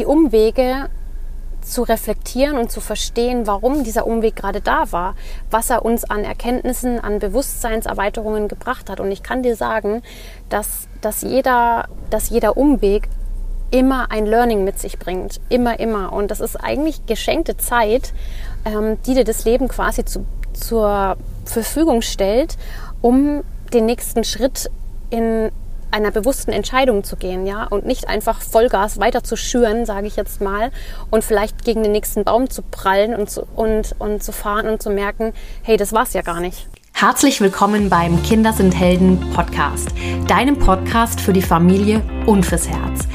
die 0.00 0.06
Umwege 0.06 0.88
zu 1.60 1.82
reflektieren 1.82 2.56
und 2.56 2.72
zu 2.72 2.80
verstehen, 2.80 3.46
warum 3.46 3.84
dieser 3.84 4.06
Umweg 4.06 4.34
gerade 4.34 4.62
da 4.62 4.90
war, 4.92 5.14
was 5.50 5.68
er 5.68 5.84
uns 5.84 6.04
an 6.04 6.24
Erkenntnissen, 6.24 6.98
an 6.98 7.18
Bewusstseinserweiterungen 7.18 8.48
gebracht 8.48 8.88
hat. 8.88 8.98
Und 8.98 9.12
ich 9.12 9.22
kann 9.22 9.42
dir 9.42 9.56
sagen, 9.56 10.00
dass, 10.48 10.88
dass, 11.02 11.20
jeder, 11.20 11.88
dass 12.08 12.30
jeder 12.30 12.56
Umweg 12.56 13.10
immer 13.70 14.10
ein 14.10 14.24
Learning 14.24 14.64
mit 14.64 14.78
sich 14.78 14.98
bringt. 14.98 15.38
Immer, 15.50 15.78
immer. 15.78 16.14
Und 16.14 16.30
das 16.30 16.40
ist 16.40 16.56
eigentlich 16.56 17.04
geschenkte 17.04 17.58
Zeit, 17.58 18.14
ähm, 18.64 18.96
die 19.06 19.12
dir 19.12 19.24
das 19.24 19.44
Leben 19.44 19.68
quasi 19.68 20.06
zu, 20.06 20.24
zur 20.54 21.18
Verfügung 21.44 22.00
stellt, 22.00 22.56
um 23.02 23.44
den 23.74 23.84
nächsten 23.84 24.24
Schritt 24.24 24.70
in 25.10 25.52
einer 25.90 26.10
bewussten 26.10 26.52
Entscheidung 26.52 27.04
zu 27.04 27.16
gehen, 27.16 27.46
ja, 27.46 27.64
und 27.64 27.86
nicht 27.86 28.08
einfach 28.08 28.40
Vollgas 28.40 28.98
weiter 28.98 29.22
zu 29.22 29.36
schüren, 29.36 29.86
sage 29.86 30.06
ich 30.06 30.16
jetzt 30.16 30.40
mal, 30.40 30.70
und 31.10 31.24
vielleicht 31.24 31.64
gegen 31.64 31.82
den 31.82 31.92
nächsten 31.92 32.24
Baum 32.24 32.50
zu 32.50 32.62
prallen 32.62 33.14
und 33.14 33.30
zu, 33.30 33.46
und, 33.54 33.94
und 33.98 34.22
zu 34.22 34.32
fahren 34.32 34.68
und 34.68 34.82
zu 34.82 34.90
merken, 34.90 35.32
hey, 35.62 35.76
das 35.76 35.92
war's 35.92 36.12
ja 36.12 36.22
gar 36.22 36.40
nicht. 36.40 36.68
Herzlich 36.92 37.40
willkommen 37.40 37.88
beim 37.88 38.22
Kinder 38.22 38.52
sind 38.52 38.78
Helden 38.78 39.18
Podcast, 39.32 39.88
deinem 40.26 40.58
Podcast 40.58 41.20
für 41.20 41.32
die 41.32 41.40
Familie 41.40 42.02
und 42.26 42.44
fürs 42.44 42.68
Herz. 42.68 43.08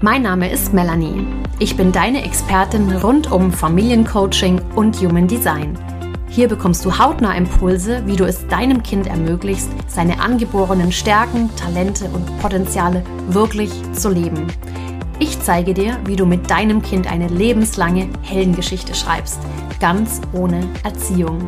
Mein 0.00 0.22
Name 0.22 0.50
ist 0.50 0.72
Melanie. 0.72 1.26
Ich 1.58 1.76
bin 1.76 1.92
deine 1.92 2.24
Expertin 2.24 2.96
rund 2.96 3.30
um 3.30 3.52
Familiencoaching 3.52 4.60
und 4.74 4.96
Human 5.00 5.26
Design. 5.26 5.95
Hier 6.28 6.48
bekommst 6.48 6.84
du 6.84 6.98
hautnah 6.98 7.34
Impulse, 7.34 8.02
wie 8.06 8.16
du 8.16 8.24
es 8.24 8.46
deinem 8.48 8.82
Kind 8.82 9.06
ermöglichst, 9.06 9.70
seine 9.88 10.20
angeborenen 10.20 10.92
Stärken, 10.92 11.50
Talente 11.56 12.06
und 12.06 12.38
Potenziale 12.40 13.02
wirklich 13.28 13.70
zu 13.92 14.10
leben. 14.10 14.46
Ich 15.18 15.40
zeige 15.40 15.72
dir, 15.72 15.98
wie 16.04 16.16
du 16.16 16.26
mit 16.26 16.50
deinem 16.50 16.82
Kind 16.82 17.10
eine 17.10 17.28
lebenslange 17.28 18.08
Heldengeschichte 18.22 18.94
schreibst, 18.94 19.38
ganz 19.80 20.20
ohne 20.32 20.60
Erziehung. 20.84 21.38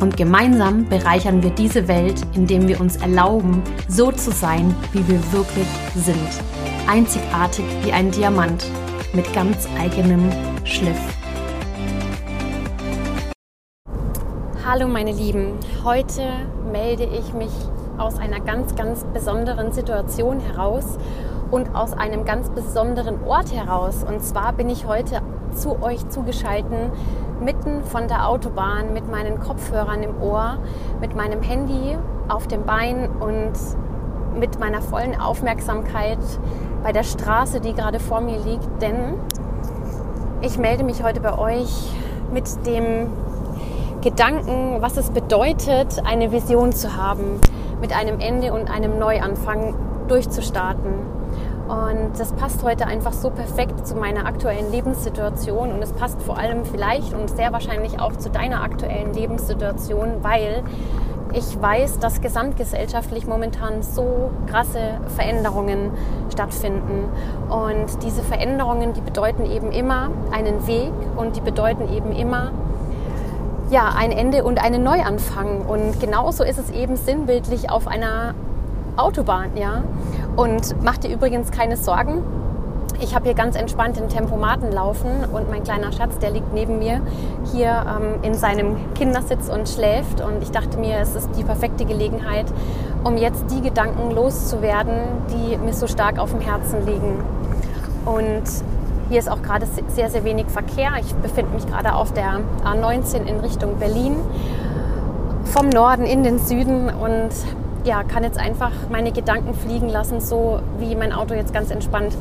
Und 0.00 0.16
gemeinsam 0.16 0.88
bereichern 0.88 1.42
wir 1.42 1.50
diese 1.50 1.86
Welt, 1.86 2.20
indem 2.34 2.66
wir 2.66 2.80
uns 2.80 2.96
erlauben, 2.96 3.62
so 3.88 4.10
zu 4.10 4.32
sein, 4.32 4.74
wie 4.92 5.06
wir 5.06 5.20
wirklich 5.32 5.66
sind. 5.94 6.28
Einzigartig 6.88 7.64
wie 7.84 7.92
ein 7.92 8.10
Diamant 8.10 8.66
mit 9.12 9.32
ganz 9.32 9.68
eigenem 9.78 10.30
Schliff. 10.64 11.17
Hallo 14.70 14.86
meine 14.86 15.12
Lieben, 15.12 15.54
heute 15.82 16.20
melde 16.70 17.04
ich 17.04 17.32
mich 17.32 17.48
aus 17.96 18.18
einer 18.18 18.38
ganz, 18.38 18.76
ganz 18.76 19.02
besonderen 19.14 19.72
Situation 19.72 20.40
heraus 20.40 20.98
und 21.50 21.74
aus 21.74 21.94
einem 21.94 22.26
ganz 22.26 22.50
besonderen 22.50 23.24
Ort 23.24 23.50
heraus. 23.50 24.04
Und 24.06 24.22
zwar 24.22 24.52
bin 24.52 24.68
ich 24.68 24.86
heute 24.86 25.22
zu 25.56 25.82
euch 25.82 26.06
zugeschalten, 26.10 26.90
mitten 27.40 27.82
von 27.82 28.08
der 28.08 28.28
Autobahn 28.28 28.92
mit 28.92 29.10
meinen 29.10 29.40
Kopfhörern 29.40 30.02
im 30.02 30.20
Ohr, 30.20 30.58
mit 31.00 31.16
meinem 31.16 31.40
Handy 31.40 31.96
auf 32.28 32.46
dem 32.46 32.66
Bein 32.66 33.08
und 33.08 33.54
mit 34.38 34.60
meiner 34.60 34.82
vollen 34.82 35.18
Aufmerksamkeit 35.18 36.18
bei 36.82 36.92
der 36.92 37.04
Straße, 37.04 37.60
die 37.60 37.72
gerade 37.72 38.00
vor 38.00 38.20
mir 38.20 38.38
liegt. 38.38 38.82
Denn 38.82 39.14
ich 40.42 40.58
melde 40.58 40.84
mich 40.84 41.02
heute 41.02 41.20
bei 41.20 41.38
euch 41.38 41.90
mit 42.34 42.66
dem 42.66 43.06
Gedanken, 44.00 44.80
was 44.80 44.96
es 44.96 45.10
bedeutet, 45.10 46.00
eine 46.04 46.30
Vision 46.30 46.72
zu 46.72 46.96
haben, 46.96 47.40
mit 47.80 47.96
einem 47.96 48.20
Ende 48.20 48.52
und 48.52 48.70
einem 48.70 48.98
Neuanfang 48.98 49.74
durchzustarten. 50.06 50.92
Und 51.68 52.12
das 52.16 52.32
passt 52.32 52.62
heute 52.62 52.86
einfach 52.86 53.12
so 53.12 53.30
perfekt 53.30 53.86
zu 53.86 53.96
meiner 53.96 54.24
aktuellen 54.24 54.70
Lebenssituation 54.70 55.72
und 55.72 55.82
es 55.82 55.92
passt 55.92 56.22
vor 56.22 56.38
allem 56.38 56.64
vielleicht 56.64 57.12
und 57.12 57.28
sehr 57.28 57.52
wahrscheinlich 57.52 58.00
auch 58.00 58.16
zu 58.16 58.30
deiner 58.30 58.62
aktuellen 58.62 59.12
Lebenssituation, 59.12 60.22
weil 60.22 60.62
ich 61.32 61.60
weiß, 61.60 61.98
dass 61.98 62.20
gesamtgesellschaftlich 62.20 63.26
momentan 63.26 63.82
so 63.82 64.30
krasse 64.46 65.00
Veränderungen 65.16 65.90
stattfinden. 66.32 67.04
Und 67.50 68.02
diese 68.02 68.22
Veränderungen, 68.22 68.94
die 68.94 69.00
bedeuten 69.02 69.44
eben 69.44 69.72
immer 69.72 70.10
einen 70.30 70.66
Weg 70.66 70.92
und 71.16 71.36
die 71.36 71.40
bedeuten 71.40 71.92
eben 71.92 72.12
immer 72.12 72.52
ja, 73.70 73.92
ein 73.96 74.12
Ende 74.12 74.44
und 74.44 74.62
einen 74.62 74.82
Neuanfang. 74.82 75.62
Und 75.66 76.00
genauso 76.00 76.44
ist 76.44 76.58
es 76.58 76.70
eben 76.70 76.96
sinnbildlich 76.96 77.70
auf 77.70 77.86
einer 77.86 78.34
Autobahn, 78.96 79.56
ja. 79.56 79.82
Und 80.36 80.82
mach 80.82 80.98
dir 80.98 81.12
übrigens 81.12 81.50
keine 81.50 81.76
Sorgen. 81.76 82.22
Ich 83.00 83.14
habe 83.14 83.26
hier 83.26 83.34
ganz 83.34 83.54
entspannt 83.54 83.96
den 83.96 84.08
Tempomaten 84.08 84.72
laufen 84.72 85.24
und 85.32 85.48
mein 85.50 85.62
kleiner 85.62 85.92
Schatz, 85.92 86.18
der 86.18 86.32
liegt 86.32 86.52
neben 86.52 86.80
mir 86.80 87.00
hier 87.52 87.86
ähm, 87.86 88.22
in 88.22 88.34
seinem 88.34 88.76
Kindersitz 88.94 89.48
und 89.48 89.68
schläft. 89.68 90.20
Und 90.20 90.42
ich 90.42 90.50
dachte 90.50 90.78
mir, 90.78 90.98
es 90.98 91.14
ist 91.14 91.28
die 91.38 91.44
perfekte 91.44 91.84
Gelegenheit, 91.84 92.46
um 93.04 93.16
jetzt 93.16 93.44
die 93.52 93.60
Gedanken 93.60 94.10
loszuwerden, 94.10 94.94
die 95.30 95.56
mir 95.58 95.74
so 95.74 95.86
stark 95.86 96.18
auf 96.18 96.32
dem 96.32 96.40
Herzen 96.40 96.84
liegen. 96.86 97.22
Und 98.04 98.42
hier 99.08 99.18
ist 99.18 99.30
auch 99.30 99.42
gerade 99.42 99.66
sehr, 99.88 100.10
sehr 100.10 100.24
wenig 100.24 100.46
Verkehr. 100.48 100.90
Ich 101.00 101.14
befinde 101.14 101.54
mich 101.54 101.66
gerade 101.66 101.94
auf 101.94 102.12
der 102.12 102.40
A19 102.64 103.24
in 103.26 103.40
Richtung 103.40 103.78
Berlin, 103.78 104.16
vom 105.44 105.68
Norden 105.68 106.04
in 106.04 106.22
den 106.22 106.38
Süden 106.38 106.90
und 106.90 107.30
ja, 107.84 108.02
kann 108.02 108.22
jetzt 108.22 108.38
einfach 108.38 108.72
meine 108.90 109.12
Gedanken 109.12 109.54
fliegen 109.54 109.88
lassen, 109.88 110.20
so 110.20 110.60
wie 110.78 110.94
mein 110.94 111.12
Auto 111.12 111.34
jetzt 111.34 111.54
ganz 111.54 111.70
entspannt 111.70 112.14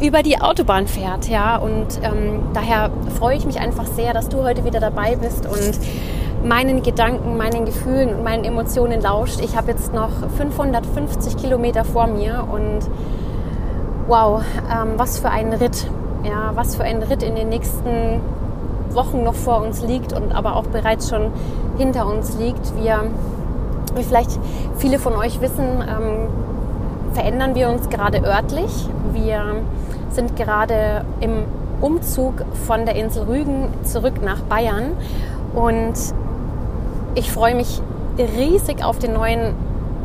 über 0.00 0.22
die 0.22 0.40
Autobahn 0.40 0.86
fährt. 0.86 1.28
Ja, 1.28 1.56
und 1.56 2.00
ähm, 2.02 2.40
daher 2.54 2.90
freue 3.18 3.36
ich 3.36 3.44
mich 3.44 3.60
einfach 3.60 3.86
sehr, 3.86 4.14
dass 4.14 4.28
du 4.28 4.42
heute 4.42 4.64
wieder 4.64 4.80
dabei 4.80 5.16
bist 5.16 5.46
und 5.46 5.78
meinen 6.48 6.82
Gedanken, 6.82 7.36
meinen 7.36 7.66
Gefühlen 7.66 8.14
und 8.14 8.24
meinen 8.24 8.44
Emotionen 8.44 9.00
lauscht. 9.00 9.40
Ich 9.40 9.56
habe 9.56 9.70
jetzt 9.70 9.92
noch 9.92 10.10
550 10.36 11.36
Kilometer 11.36 11.84
vor 11.84 12.06
mir 12.06 12.46
und 12.50 12.80
wow, 14.08 14.42
ähm, 14.70 14.94
was 14.96 15.18
für 15.20 15.30
ein 15.30 15.52
Ritt 15.52 15.86
ja, 16.24 16.52
was 16.54 16.76
für 16.76 16.84
ein 16.84 17.02
Ritt 17.02 17.22
in 17.22 17.34
den 17.34 17.48
nächsten 17.48 18.20
Wochen 18.90 19.22
noch 19.24 19.34
vor 19.34 19.62
uns 19.62 19.82
liegt 19.82 20.12
und 20.12 20.32
aber 20.32 20.56
auch 20.56 20.66
bereits 20.66 21.08
schon 21.08 21.32
hinter 21.78 22.06
uns 22.06 22.36
liegt. 22.38 22.76
Wir, 22.76 23.04
wie 23.94 24.02
vielleicht 24.02 24.38
viele 24.76 24.98
von 24.98 25.14
euch 25.14 25.40
wissen, 25.40 25.64
ähm, 25.64 26.28
verändern 27.14 27.54
wir 27.54 27.68
uns 27.68 27.88
gerade 27.88 28.22
örtlich. 28.22 28.88
Wir 29.12 29.56
sind 30.10 30.36
gerade 30.36 31.04
im 31.20 31.44
Umzug 31.80 32.44
von 32.66 32.86
der 32.86 32.94
Insel 32.96 33.24
Rügen 33.24 33.68
zurück 33.82 34.22
nach 34.22 34.40
Bayern 34.42 34.92
und 35.54 35.94
ich 37.14 37.30
freue 37.30 37.54
mich 37.54 37.82
riesig 38.18 38.84
auf 38.84 38.98
den 38.98 39.14
neuen 39.14 39.54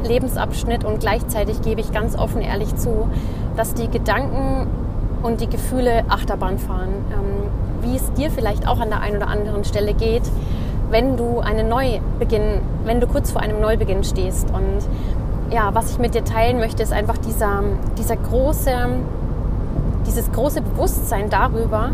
Lebensabschnitt 0.03 0.83
und 0.83 0.99
gleichzeitig 0.99 1.61
gebe 1.61 1.81
ich 1.81 1.91
ganz 1.91 2.17
offen 2.17 2.41
ehrlich 2.41 2.75
zu, 2.75 3.09
dass 3.55 3.73
die 3.73 3.89
Gedanken 3.89 4.67
und 5.23 5.41
die 5.41 5.49
Gefühle 5.49 6.03
Achterbahn 6.09 6.57
fahren. 6.57 6.89
Ähm, 7.11 7.67
wie 7.81 7.95
es 7.95 8.11
dir 8.13 8.31
vielleicht 8.31 8.67
auch 8.67 8.79
an 8.79 8.89
der 8.89 9.01
einen 9.01 9.17
oder 9.17 9.27
anderen 9.27 9.63
Stelle 9.63 9.93
geht, 9.93 10.23
wenn 10.89 11.17
du 11.17 11.39
einen 11.39 11.69
Neubeginn, 11.69 12.61
wenn 12.85 12.99
du 12.99 13.07
kurz 13.07 13.31
vor 13.31 13.41
einem 13.41 13.59
Neubeginn 13.59 14.03
stehst. 14.03 14.49
Und 14.51 14.87
ja, 15.51 15.73
was 15.73 15.91
ich 15.91 15.99
mit 15.99 16.15
dir 16.15 16.23
teilen 16.23 16.59
möchte, 16.59 16.83
ist 16.83 16.93
einfach 16.93 17.17
dieser, 17.17 17.61
dieser 17.97 18.15
große, 18.15 18.71
dieses 20.05 20.31
große 20.31 20.61
Bewusstsein 20.61 21.29
darüber, 21.29 21.91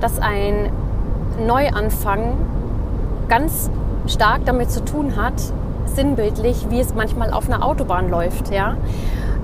dass 0.00 0.18
ein 0.18 0.70
Neuanfang 1.46 2.34
ganz 3.28 3.70
stark 4.06 4.44
damit 4.44 4.70
zu 4.70 4.84
tun 4.84 5.16
hat, 5.16 5.34
sinnbildlich, 5.86 6.66
wie 6.70 6.80
es 6.80 6.94
manchmal 6.94 7.32
auf 7.32 7.48
einer 7.48 7.64
Autobahn 7.64 8.10
läuft. 8.10 8.52
Ja? 8.52 8.76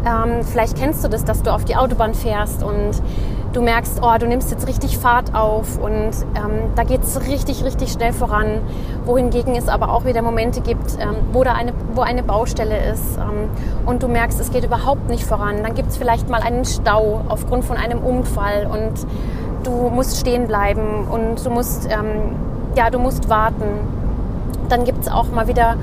Ähm, 0.07 0.45
vielleicht 0.45 0.77
kennst 0.77 1.05
du 1.05 1.09
das, 1.09 1.25
dass 1.25 1.43
du 1.43 1.53
auf 1.53 1.65
die 1.65 1.77
Autobahn 1.77 2.15
fährst 2.15 2.63
und 2.63 3.03
du 3.53 3.63
merkst, 3.63 4.01
oh, 4.03 4.17
du 4.19 4.27
nimmst 4.27 4.51
jetzt 4.51 4.67
richtig 4.67 4.99
Fahrt 4.99 5.35
auf 5.35 5.79
und 5.79 6.11
ähm, 6.37 6.71
da 6.77 6.85
geht 6.85 7.03
es 7.03 7.21
richtig, 7.27 7.65
richtig 7.65 7.93
schnell 7.93 8.12
voran. 8.12 8.61
Wohingegen 9.05 9.55
es 9.56 9.69
aber 9.69 9.91
auch 9.93 10.05
wieder 10.05 10.23
Momente 10.23 10.61
gibt, 10.61 10.99
ähm, 11.00 11.17
wo, 11.33 11.43
da 11.45 11.55
eine, 11.55 11.73
wo 11.95 12.03
eine 12.03 12.23
Baustelle 12.23 12.77
ist 12.91 13.17
ähm, 13.17 13.49
und 13.87 14.03
du 14.03 14.09
merkst, 14.09 14.39
es 14.39 14.50
geht 14.50 14.65
überhaupt 14.65 15.09
nicht 15.09 15.25
voran. 15.25 15.62
Dann 15.62 15.75
gibt 15.75 15.91
es 15.91 15.97
vielleicht 15.97 16.29
mal 16.29 16.43
einen 16.43 16.65
Stau 16.65 17.23
aufgrund 17.29 17.65
von 17.65 17.77
einem 17.77 17.99
Unfall 18.01 18.67
und 18.67 19.06
du 19.65 19.91
musst 19.91 20.19
stehen 20.19 20.47
bleiben 20.47 21.06
und 21.11 21.44
du 21.44 21.51
musst, 21.51 21.87
ähm, 21.87 22.37
ja, 22.77 22.91
du 22.91 22.99
musst 22.99 23.29
warten. 23.29 23.65
Dann 24.69 24.85
gibt 24.85 25.03
es 25.03 25.11
auch 25.11 25.31
mal 25.31 25.49
wieder 25.49 25.77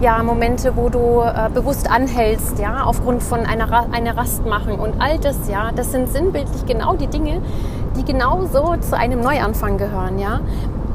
ja, 0.00 0.22
Momente, 0.22 0.76
wo 0.76 0.88
du 0.88 1.20
äh, 1.20 1.50
bewusst 1.52 1.90
anhältst, 1.90 2.58
ja, 2.58 2.84
aufgrund 2.84 3.22
von 3.22 3.40
einer, 3.40 3.92
einer 3.92 4.16
Rast 4.16 4.46
machen 4.46 4.78
und 4.78 4.94
all 4.98 5.18
das, 5.18 5.48
ja, 5.48 5.72
das 5.72 5.92
sind 5.92 6.08
sinnbildlich 6.08 6.64
genau 6.66 6.96
die 6.96 7.06
Dinge, 7.06 7.42
die 7.96 8.04
genauso 8.04 8.76
zu 8.80 8.96
einem 8.96 9.20
Neuanfang 9.20 9.76
gehören, 9.76 10.18
ja. 10.18 10.40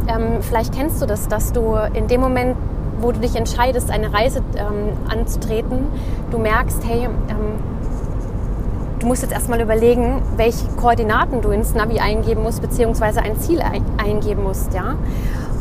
Ähm, 0.07 0.41
vielleicht 0.41 0.73
kennst 0.73 1.01
du 1.01 1.05
das, 1.05 1.27
dass 1.27 1.51
du 1.53 1.75
in 1.93 2.07
dem 2.07 2.21
Moment, 2.21 2.55
wo 2.99 3.11
du 3.11 3.19
dich 3.19 3.35
entscheidest, 3.35 3.91
eine 3.91 4.11
Reise 4.11 4.41
ähm, 4.57 4.97
anzutreten, 5.07 5.87
du 6.31 6.39
merkst, 6.39 6.83
hey, 6.85 7.05
ähm, 7.05 7.59
du 8.99 9.07
musst 9.07 9.21
jetzt 9.21 9.33
erstmal 9.33 9.61
überlegen, 9.61 10.23
welche 10.35 10.67
Koordinaten 10.77 11.41
du 11.41 11.51
ins 11.51 11.75
Navi 11.75 11.99
eingeben 11.99 12.41
musst, 12.41 12.61
beziehungsweise 12.61 13.21
ein 13.21 13.39
Ziel 13.39 13.61
eingeben 13.97 14.43
musst, 14.43 14.73
ja. 14.73 14.95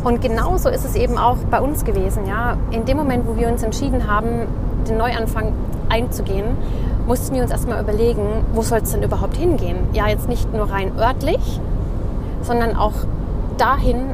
Und 0.04 0.20
genauso 0.20 0.68
ist 0.68 0.84
es 0.84 0.94
eben 0.94 1.16
auch 1.16 1.38
bei 1.50 1.60
uns 1.60 1.84
gewesen, 1.84 2.26
ja. 2.28 2.58
In 2.70 2.84
dem 2.84 2.98
Moment, 2.98 3.26
wo 3.26 3.36
wir 3.36 3.48
uns 3.48 3.62
entschieden 3.62 4.06
haben, 4.06 4.46
den 4.86 4.98
Neuanfang 4.98 5.52
einzugehen, 5.88 6.44
mussten 7.06 7.34
wir 7.34 7.42
uns 7.42 7.50
erstmal 7.50 7.80
überlegen, 7.80 8.44
wo 8.52 8.60
soll 8.60 8.80
es 8.82 8.92
denn 8.92 9.02
überhaupt 9.02 9.36
hingehen? 9.36 9.78
Ja, 9.94 10.08
jetzt 10.08 10.28
nicht 10.28 10.52
nur 10.52 10.70
rein 10.70 10.92
örtlich, 10.98 11.60
sondern 12.42 12.76
auch 12.76 12.92
dahin, 13.56 14.10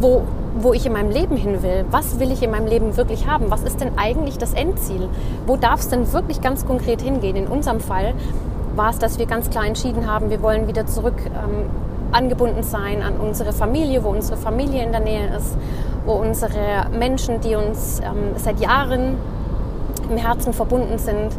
wo, 0.00 0.22
wo 0.60 0.72
ich 0.72 0.86
in 0.86 0.92
meinem 0.92 1.10
Leben 1.10 1.36
hin 1.36 1.62
will. 1.64 1.84
Was 1.90 2.20
will 2.20 2.30
ich 2.30 2.42
in 2.42 2.52
meinem 2.52 2.66
Leben 2.66 2.96
wirklich 2.96 3.26
haben? 3.26 3.50
Was 3.50 3.62
ist 3.62 3.80
denn 3.80 3.90
eigentlich 3.96 4.38
das 4.38 4.54
Endziel? 4.54 5.08
Wo 5.46 5.56
darf 5.56 5.80
es 5.80 5.88
denn 5.88 6.12
wirklich 6.12 6.40
ganz 6.40 6.64
konkret 6.64 7.02
hingehen? 7.02 7.34
In 7.34 7.48
unserem 7.48 7.80
Fall 7.80 8.14
war 8.76 8.90
es, 8.90 8.98
dass 8.98 9.18
wir 9.18 9.26
ganz 9.26 9.50
klar 9.50 9.66
entschieden 9.66 10.06
haben, 10.06 10.30
wir 10.30 10.42
wollen 10.42 10.68
wieder 10.68 10.86
zurück 10.86 11.16
ähm, 11.24 11.70
angebunden 12.12 12.62
sein 12.62 13.02
an 13.02 13.14
unsere 13.18 13.52
Familie, 13.52 14.04
wo 14.04 14.10
unsere 14.10 14.36
Familie 14.36 14.84
in 14.84 14.92
der 14.92 15.00
Nähe 15.00 15.36
ist, 15.36 15.56
wo 16.04 16.12
unsere 16.12 16.86
Menschen, 16.96 17.40
die 17.40 17.54
uns 17.56 18.00
ähm, 18.00 18.34
seit 18.36 18.60
Jahren 18.60 19.16
im 20.08 20.16
Herzen 20.16 20.52
verbunden 20.52 20.98
sind, 20.98 21.32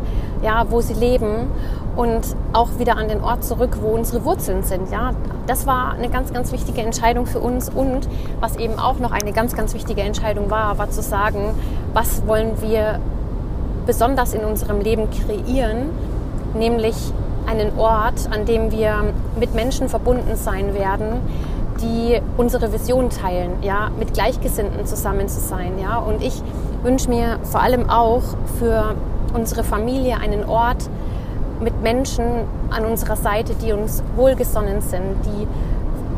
ja, 0.44 0.66
wo 0.70 0.82
sie 0.82 0.94
leben 0.94 1.50
und 1.96 2.22
auch 2.54 2.78
wieder 2.78 2.98
an 2.98 3.08
den 3.08 3.22
Ort 3.22 3.44
zurück, 3.44 3.78
wo 3.82 3.90
unsere 3.90 4.24
Wurzeln 4.24 4.64
sind. 4.64 4.92
Ja, 4.92 5.14
das 5.48 5.66
war 5.66 5.94
eine 5.94 6.10
ganz, 6.10 6.34
ganz 6.34 6.52
wichtige 6.52 6.82
Entscheidung 6.82 7.26
für 7.26 7.40
uns 7.40 7.70
und 7.70 8.08
was 8.40 8.58
eben 8.58 8.78
auch 8.78 9.00
noch 9.00 9.12
eine 9.12 9.32
ganz, 9.32 9.56
ganz 9.56 9.74
wichtige 9.74 10.02
Entscheidung 10.02 10.50
war, 10.50 10.78
war 10.78 10.90
zu 10.90 11.02
sagen, 11.02 11.56
was 11.94 12.28
wollen 12.28 12.62
wir 12.62 13.00
besonders 13.86 14.34
in 14.34 14.44
unserem 14.44 14.82
Leben 14.82 15.08
kreieren, 15.10 15.90
nämlich 16.54 16.96
einen 17.48 17.78
Ort, 17.78 18.30
an 18.30 18.46
dem 18.46 18.72
wir 18.72 19.14
mit 19.40 19.56
Menschen 19.56 19.90
verbunden 19.90 20.36
sein 20.36 20.74
werden, 20.74 21.22
die 21.82 22.20
unsere 22.38 22.74
Vision 22.74 23.10
teilen, 23.10 23.52
ja, 23.62 23.90
mit 23.98 24.14
Gleichgesinnten 24.14 24.86
zusammen 24.86 25.28
zu 25.28 25.40
sein, 25.40 25.74
ja. 25.82 25.98
Und 25.98 26.22
ich 26.22 26.42
wünsche 26.84 27.10
mir 27.10 27.40
vor 27.44 27.62
allem 27.62 27.90
auch 27.90 28.24
für 28.60 28.96
unsere 29.34 29.64
Familie 29.64 30.18
einen 30.18 30.46
Ort 30.46 30.90
mit 31.60 31.82
Menschen 31.82 32.24
an 32.70 32.86
unserer 32.86 33.16
Seite, 33.16 33.54
die 33.56 33.74
uns 33.74 34.04
wohlgesonnen 34.16 34.82
sind, 34.82 35.16
die, 35.26 35.48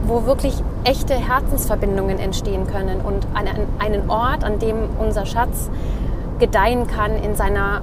wo 0.05 0.25
wirklich 0.25 0.55
echte 0.83 1.13
Herzensverbindungen 1.13 2.19
entstehen 2.19 2.67
können 2.67 3.01
und 3.01 3.27
einen, 3.33 3.67
einen 3.79 4.09
Ort, 4.09 4.43
an 4.43 4.59
dem 4.59 4.89
unser 4.99 5.25
Schatz 5.25 5.69
gedeihen 6.39 6.87
kann 6.87 7.15
in 7.15 7.35
seiner 7.35 7.81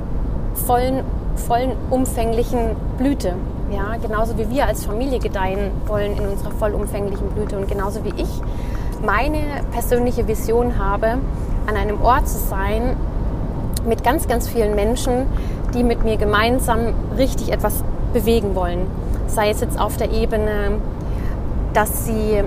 vollen, 0.55 1.03
vollen 1.37 1.73
umfänglichen 1.91 2.77
Blüte. 2.99 3.35
Ja, 3.71 3.97
genauso 4.01 4.39
wie 4.39 4.49
wir 4.51 4.67
als 4.67 4.85
Familie 4.85 5.19
gedeihen 5.19 5.71
wollen 5.87 6.17
in 6.17 6.29
unserer 6.29 6.53
vollumfänglichen 6.53 7.29
Blüte 7.31 7.57
und 7.57 7.69
genauso 7.69 8.05
wie 8.05 8.13
ich 8.17 8.29
meine 9.05 9.41
persönliche 9.73 10.27
Vision 10.29 10.79
habe, 10.79 11.19
an 11.67 11.77
einem 11.77 12.01
Ort 12.01 12.29
zu 12.29 12.39
sein 12.39 12.97
mit 13.87 14.05
ganz, 14.05 14.29
ganz 14.29 14.49
vielen 14.49 14.75
Menschen, 14.75 15.27
die 15.75 15.83
mit 15.83 16.05
mir 16.05 16.17
gemeinsam 16.17 16.95
richtig 17.17 17.53
etwas 17.53 17.83
bewegen 18.13 18.55
wollen. 18.55 18.87
Sei 19.27 19.51
es 19.51 19.61
jetzt 19.61 19.79
auf 19.79 19.97
der 19.97 20.13
Ebene, 20.13 20.79
dass 21.73 22.07
sie 22.07 22.43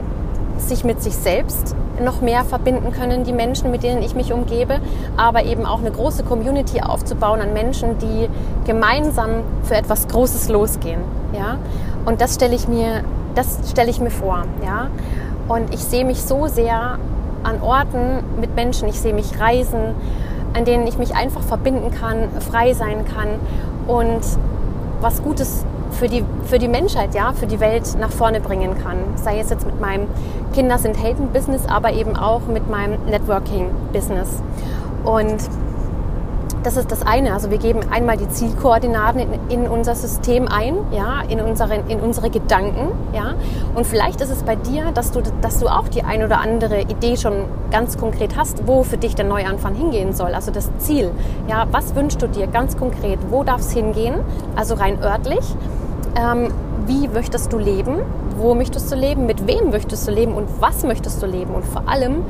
sich 0.61 0.83
mit 0.83 1.01
sich 1.01 1.15
selbst 1.15 1.75
noch 2.03 2.21
mehr 2.21 2.43
verbinden 2.43 2.91
können, 2.91 3.23
die 3.23 3.33
Menschen, 3.33 3.71
mit 3.71 3.83
denen 3.83 4.01
ich 4.01 4.15
mich 4.15 4.31
umgebe, 4.31 4.79
aber 5.17 5.43
eben 5.43 5.65
auch 5.65 5.79
eine 5.79 5.91
große 5.91 6.23
Community 6.23 6.81
aufzubauen 6.81 7.41
an 7.41 7.53
Menschen, 7.53 7.97
die 7.99 8.29
gemeinsam 8.65 9.43
für 9.63 9.75
etwas 9.75 10.07
Großes 10.07 10.49
losgehen. 10.49 11.01
Ja? 11.33 11.57
Und 12.05 12.21
das 12.21 12.35
stelle 12.35 12.55
ich 12.55 12.67
mir, 12.67 13.03
das 13.35 13.59
stelle 13.69 13.89
ich 13.89 13.99
mir 13.99 14.11
vor. 14.11 14.45
Ja? 14.63 14.89
Und 15.47 15.73
ich 15.73 15.81
sehe 15.81 16.05
mich 16.05 16.21
so 16.21 16.47
sehr 16.47 16.97
an 17.43 17.61
Orten 17.61 18.23
mit 18.39 18.55
Menschen, 18.55 18.87
ich 18.87 18.99
sehe 18.99 19.13
mich 19.13 19.39
reisen, 19.39 19.95
an 20.53 20.65
denen 20.65 20.87
ich 20.87 20.97
mich 20.97 21.15
einfach 21.15 21.41
verbinden 21.41 21.91
kann, 21.91 22.29
frei 22.39 22.73
sein 22.73 23.05
kann 23.05 23.27
und 23.87 24.21
was 25.01 25.23
Gutes 25.23 25.63
für 25.91 26.07
die, 26.07 26.23
für 26.45 26.59
die 26.59 26.67
Menschheit, 26.67 27.13
ja, 27.13 27.33
für 27.33 27.47
die 27.47 27.59
Welt 27.59 27.97
nach 27.99 28.11
vorne 28.11 28.39
bringen 28.39 28.77
kann. 28.81 28.97
Sei 29.15 29.39
es 29.39 29.49
jetzt 29.49 29.65
mit 29.65 29.79
meinem 29.79 30.07
Kinder 30.53 30.77
sind 30.77 31.01
Helden-Business, 31.01 31.65
aber 31.67 31.93
eben 31.93 32.15
auch 32.15 32.41
mit 32.47 32.69
meinem 32.69 33.03
Networking-Business. 33.05 34.29
Und 35.03 35.37
das 36.63 36.75
ist 36.75 36.91
das 36.91 37.03
eine. 37.03 37.33
Also 37.33 37.51
wir 37.51 37.57
geben 37.57 37.79
einmal 37.89 38.17
die 38.17 38.27
Zielkoordinaten 38.29 39.21
in, 39.21 39.33
in, 39.49 39.67
unser 39.67 39.95
System 39.95 40.47
ein, 40.47 40.75
ja, 40.91 41.21
in, 41.27 41.39
unseren, 41.39 41.87
in 41.87 41.99
unsere 41.99 42.29
Gedanken, 42.29 42.91
ja. 43.13 43.33
Und 43.75 43.85
vielleicht 43.85 44.21
ist 44.21 44.29
es 44.29 44.43
bei 44.43 44.55
dir, 44.55 44.91
dass 44.93 45.11
du, 45.11 45.21
dass 45.41 45.59
du 45.59 45.67
auch 45.67 45.87
die 45.87 46.03
ein 46.03 46.23
oder 46.23 46.39
andere 46.39 46.81
Idee 46.81 47.17
schon 47.17 47.45
ganz 47.71 47.97
konkret 47.97 48.35
hast, 48.35 48.67
wo 48.67 48.83
für 48.83 48.97
dich 48.97 49.15
der 49.15 49.25
Neuanfang 49.25 49.75
hingehen 49.75 50.13
soll. 50.13 50.33
Also 50.33 50.51
das 50.51 50.69
Ziel, 50.79 51.11
ja. 51.47 51.67
Was 51.71 51.95
wünschst 51.95 52.21
du 52.21 52.27
dir 52.27 52.47
ganz 52.47 52.77
konkret? 52.77 53.19
Wo 53.29 53.43
darf 53.43 53.61
es 53.61 53.71
hingehen? 53.71 54.15
Also 54.55 54.75
rein 54.75 55.01
örtlich. 55.01 55.55
Ähm, 56.15 56.51
wie 56.85 57.07
möchtest 57.07 57.53
du 57.53 57.57
leben? 57.57 57.99
Wo 58.37 58.55
möchtest 58.55 58.91
du 58.91 58.95
leben? 58.95 59.25
Mit 59.25 59.47
wem 59.47 59.69
möchtest 59.69 60.07
du 60.07 60.11
leben? 60.11 60.33
Und 60.33 60.49
was 60.59 60.83
möchtest 60.83 61.21
du 61.21 61.25
leben? 61.25 61.53
Und 61.53 61.65
vor 61.65 61.87
allem, 61.87 62.23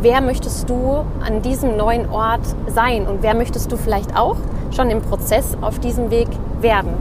wer 0.00 0.20
möchtest 0.20 0.68
du 0.68 1.04
an 1.24 1.42
diesem 1.42 1.76
neuen 1.76 2.10
Ort 2.10 2.42
sein 2.66 3.06
und 3.06 3.22
wer 3.22 3.34
möchtest 3.34 3.70
du 3.70 3.76
vielleicht 3.76 4.16
auch 4.16 4.36
schon 4.74 4.90
im 4.90 5.00
Prozess 5.02 5.56
auf 5.60 5.78
diesem 5.78 6.10
Weg 6.10 6.28
werden. 6.60 6.92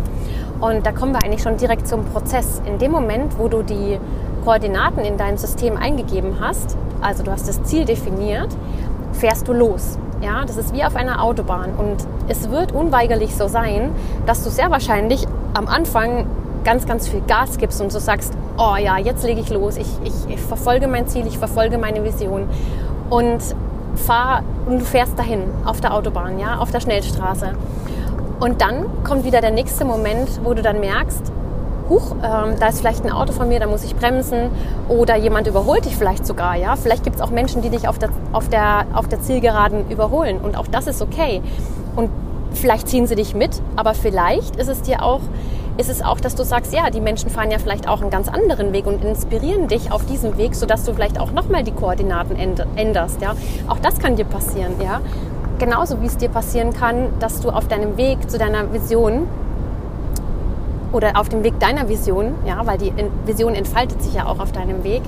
Und 0.59 0.85
da 0.85 0.91
kommen 0.91 1.13
wir 1.13 1.23
eigentlich 1.23 1.41
schon 1.41 1.57
direkt 1.57 1.87
zum 1.87 2.05
Prozess. 2.05 2.61
In 2.65 2.77
dem 2.77 2.91
Moment, 2.91 3.39
wo 3.39 3.47
du 3.47 3.63
die 3.63 3.97
Koordinaten 4.43 4.99
in 4.99 5.17
dein 5.17 5.37
System 5.37 5.77
eingegeben 5.77 6.37
hast, 6.39 6.77
also 7.01 7.23
du 7.23 7.31
hast 7.31 7.47
das 7.47 7.63
Ziel 7.63 7.85
definiert, 7.85 8.49
fährst 9.13 9.47
du 9.47 9.53
los. 9.53 9.97
Ja, 10.21 10.45
das 10.45 10.57
ist 10.57 10.73
wie 10.73 10.83
auf 10.83 10.95
einer 10.95 11.23
Autobahn 11.23 11.71
und 11.75 11.97
es 12.27 12.51
wird 12.51 12.73
unweigerlich 12.73 13.35
so 13.35 13.47
sein, 13.47 13.89
dass 14.27 14.43
du 14.43 14.51
sehr 14.51 14.69
wahrscheinlich 14.69 15.25
am 15.53 15.67
Anfang 15.67 16.25
ganz, 16.63 16.85
ganz 16.85 17.07
viel 17.07 17.21
Gas 17.21 17.57
gibst 17.57 17.81
und 17.81 17.91
so 17.91 17.99
sagst, 17.99 18.33
oh 18.57 18.75
ja, 18.75 18.97
jetzt 18.97 19.23
lege 19.23 19.41
ich 19.41 19.49
los, 19.49 19.77
ich, 19.77 19.87
ich, 20.03 20.13
ich 20.29 20.39
verfolge 20.39 20.87
mein 20.87 21.07
Ziel, 21.07 21.25
ich 21.27 21.37
verfolge 21.37 21.77
meine 21.77 22.03
Vision 22.03 22.47
und 23.09 23.39
fahr 23.95 24.43
und 24.67 24.79
du 24.79 24.85
fährst 24.85 25.17
dahin 25.17 25.43
auf 25.65 25.81
der 25.81 25.93
Autobahn, 25.93 26.39
ja, 26.39 26.57
auf 26.57 26.71
der 26.71 26.79
Schnellstraße. 26.79 27.53
Und 28.39 28.61
dann 28.61 28.85
kommt 29.03 29.23
wieder 29.23 29.41
der 29.41 29.51
nächste 29.51 29.85
Moment, 29.85 30.39
wo 30.43 30.53
du 30.53 30.61
dann 30.61 30.79
merkst, 30.79 31.31
huch, 31.89 32.15
ähm, 32.23 32.55
da 32.59 32.67
ist 32.69 32.79
vielleicht 32.79 33.03
ein 33.03 33.11
Auto 33.11 33.33
von 33.33 33.47
mir, 33.47 33.59
da 33.59 33.67
muss 33.67 33.83
ich 33.83 33.95
bremsen 33.95 34.49
oder 34.87 35.17
jemand 35.17 35.47
überholt 35.47 35.85
dich 35.85 35.95
vielleicht 35.95 36.25
sogar, 36.25 36.55
ja. 36.55 36.75
Vielleicht 36.75 37.03
gibt 37.03 37.17
es 37.17 37.21
auch 37.21 37.31
Menschen, 37.31 37.61
die 37.61 37.69
dich 37.69 37.87
auf 37.87 37.99
der, 37.99 38.09
auf, 38.31 38.49
der, 38.49 38.85
auf 38.93 39.07
der 39.07 39.21
Zielgeraden 39.21 39.89
überholen 39.89 40.39
und 40.41 40.57
auch 40.57 40.67
das 40.67 40.87
ist 40.87 41.01
okay. 41.01 41.41
Und 41.95 42.09
vielleicht 42.53 42.87
ziehen 42.87 43.07
sie 43.07 43.15
dich 43.15 43.33
mit, 43.33 43.61
aber 43.75 43.93
vielleicht 43.93 44.55
ist 44.55 44.67
es 44.67 44.81
dir 44.81 45.03
auch 45.03 45.21
ist 45.77 45.89
es 45.89 46.01
auch, 46.01 46.19
dass 46.19 46.35
du 46.35 46.43
sagst, 46.43 46.73
ja, 46.73 46.89
die 46.89 47.01
Menschen 47.01 47.29
fahren 47.29 47.49
ja 47.49 47.57
vielleicht 47.57 47.87
auch 47.87 48.01
einen 48.01 48.11
ganz 48.11 48.27
anderen 48.27 48.73
Weg 48.73 48.85
und 48.85 49.03
inspirieren 49.03 49.67
dich 49.67 49.91
auf 49.91 50.05
diesem 50.05 50.37
Weg, 50.37 50.53
sodass 50.53 50.83
du 50.83 50.93
vielleicht 50.93 51.19
auch 51.19 51.31
nochmal 51.31 51.63
die 51.63 51.71
Koordinaten 51.71 52.35
änderst. 52.75 53.21
Ja? 53.21 53.35
Auch 53.67 53.79
das 53.79 53.97
kann 53.97 54.15
dir 54.15 54.25
passieren. 54.25 54.73
Ja? 54.83 55.01
Genauso 55.59 56.01
wie 56.01 56.05
es 56.05 56.17
dir 56.17 56.29
passieren 56.29 56.73
kann, 56.73 57.07
dass 57.19 57.41
du 57.41 57.49
auf 57.49 57.67
deinem 57.67 57.97
Weg 57.97 58.29
zu 58.29 58.37
deiner 58.37 58.71
Vision 58.73 59.27
oder 60.91 61.17
auf 61.19 61.29
dem 61.29 61.43
Weg 61.43 61.59
deiner 61.59 61.87
Vision, 61.87 62.35
ja, 62.45 62.65
weil 62.65 62.77
die 62.77 62.91
Vision 63.25 63.55
entfaltet 63.55 64.03
sich 64.03 64.13
ja 64.13 64.25
auch 64.25 64.39
auf 64.39 64.51
deinem 64.51 64.83
Weg, 64.83 65.01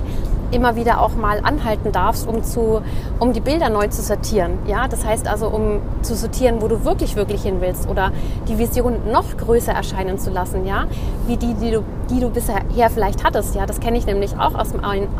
immer 0.50 0.76
wieder 0.76 1.00
auch 1.00 1.14
mal 1.14 1.40
anhalten 1.42 1.92
darfst, 1.92 2.28
um, 2.28 2.42
zu, 2.42 2.80
um 3.18 3.32
die 3.32 3.40
Bilder 3.40 3.70
neu 3.70 3.88
zu 3.88 4.02
sortieren. 4.02 4.58
Ja? 4.66 4.88
Das 4.88 5.04
heißt 5.04 5.28
also, 5.28 5.48
um 5.48 5.80
zu 6.02 6.14
sortieren, 6.14 6.60
wo 6.60 6.68
du 6.68 6.84
wirklich, 6.84 7.16
wirklich 7.16 7.42
hin 7.42 7.56
willst 7.60 7.88
oder 7.88 8.12
die 8.48 8.58
Vision 8.58 9.10
noch 9.10 9.36
größer 9.36 9.72
erscheinen 9.72 10.18
zu 10.18 10.30
lassen, 10.30 10.66
ja? 10.66 10.84
wie 11.26 11.36
die, 11.36 11.54
die 11.54 11.70
du, 11.70 11.82
die 12.10 12.20
du 12.20 12.30
bisher 12.30 12.62
vielleicht 12.90 13.24
hattest. 13.24 13.54
Ja? 13.54 13.66
Das 13.66 13.80
kenne 13.80 13.98
ich 13.98 14.06
nämlich 14.06 14.38
auch 14.38 14.54
aus, 14.54 14.68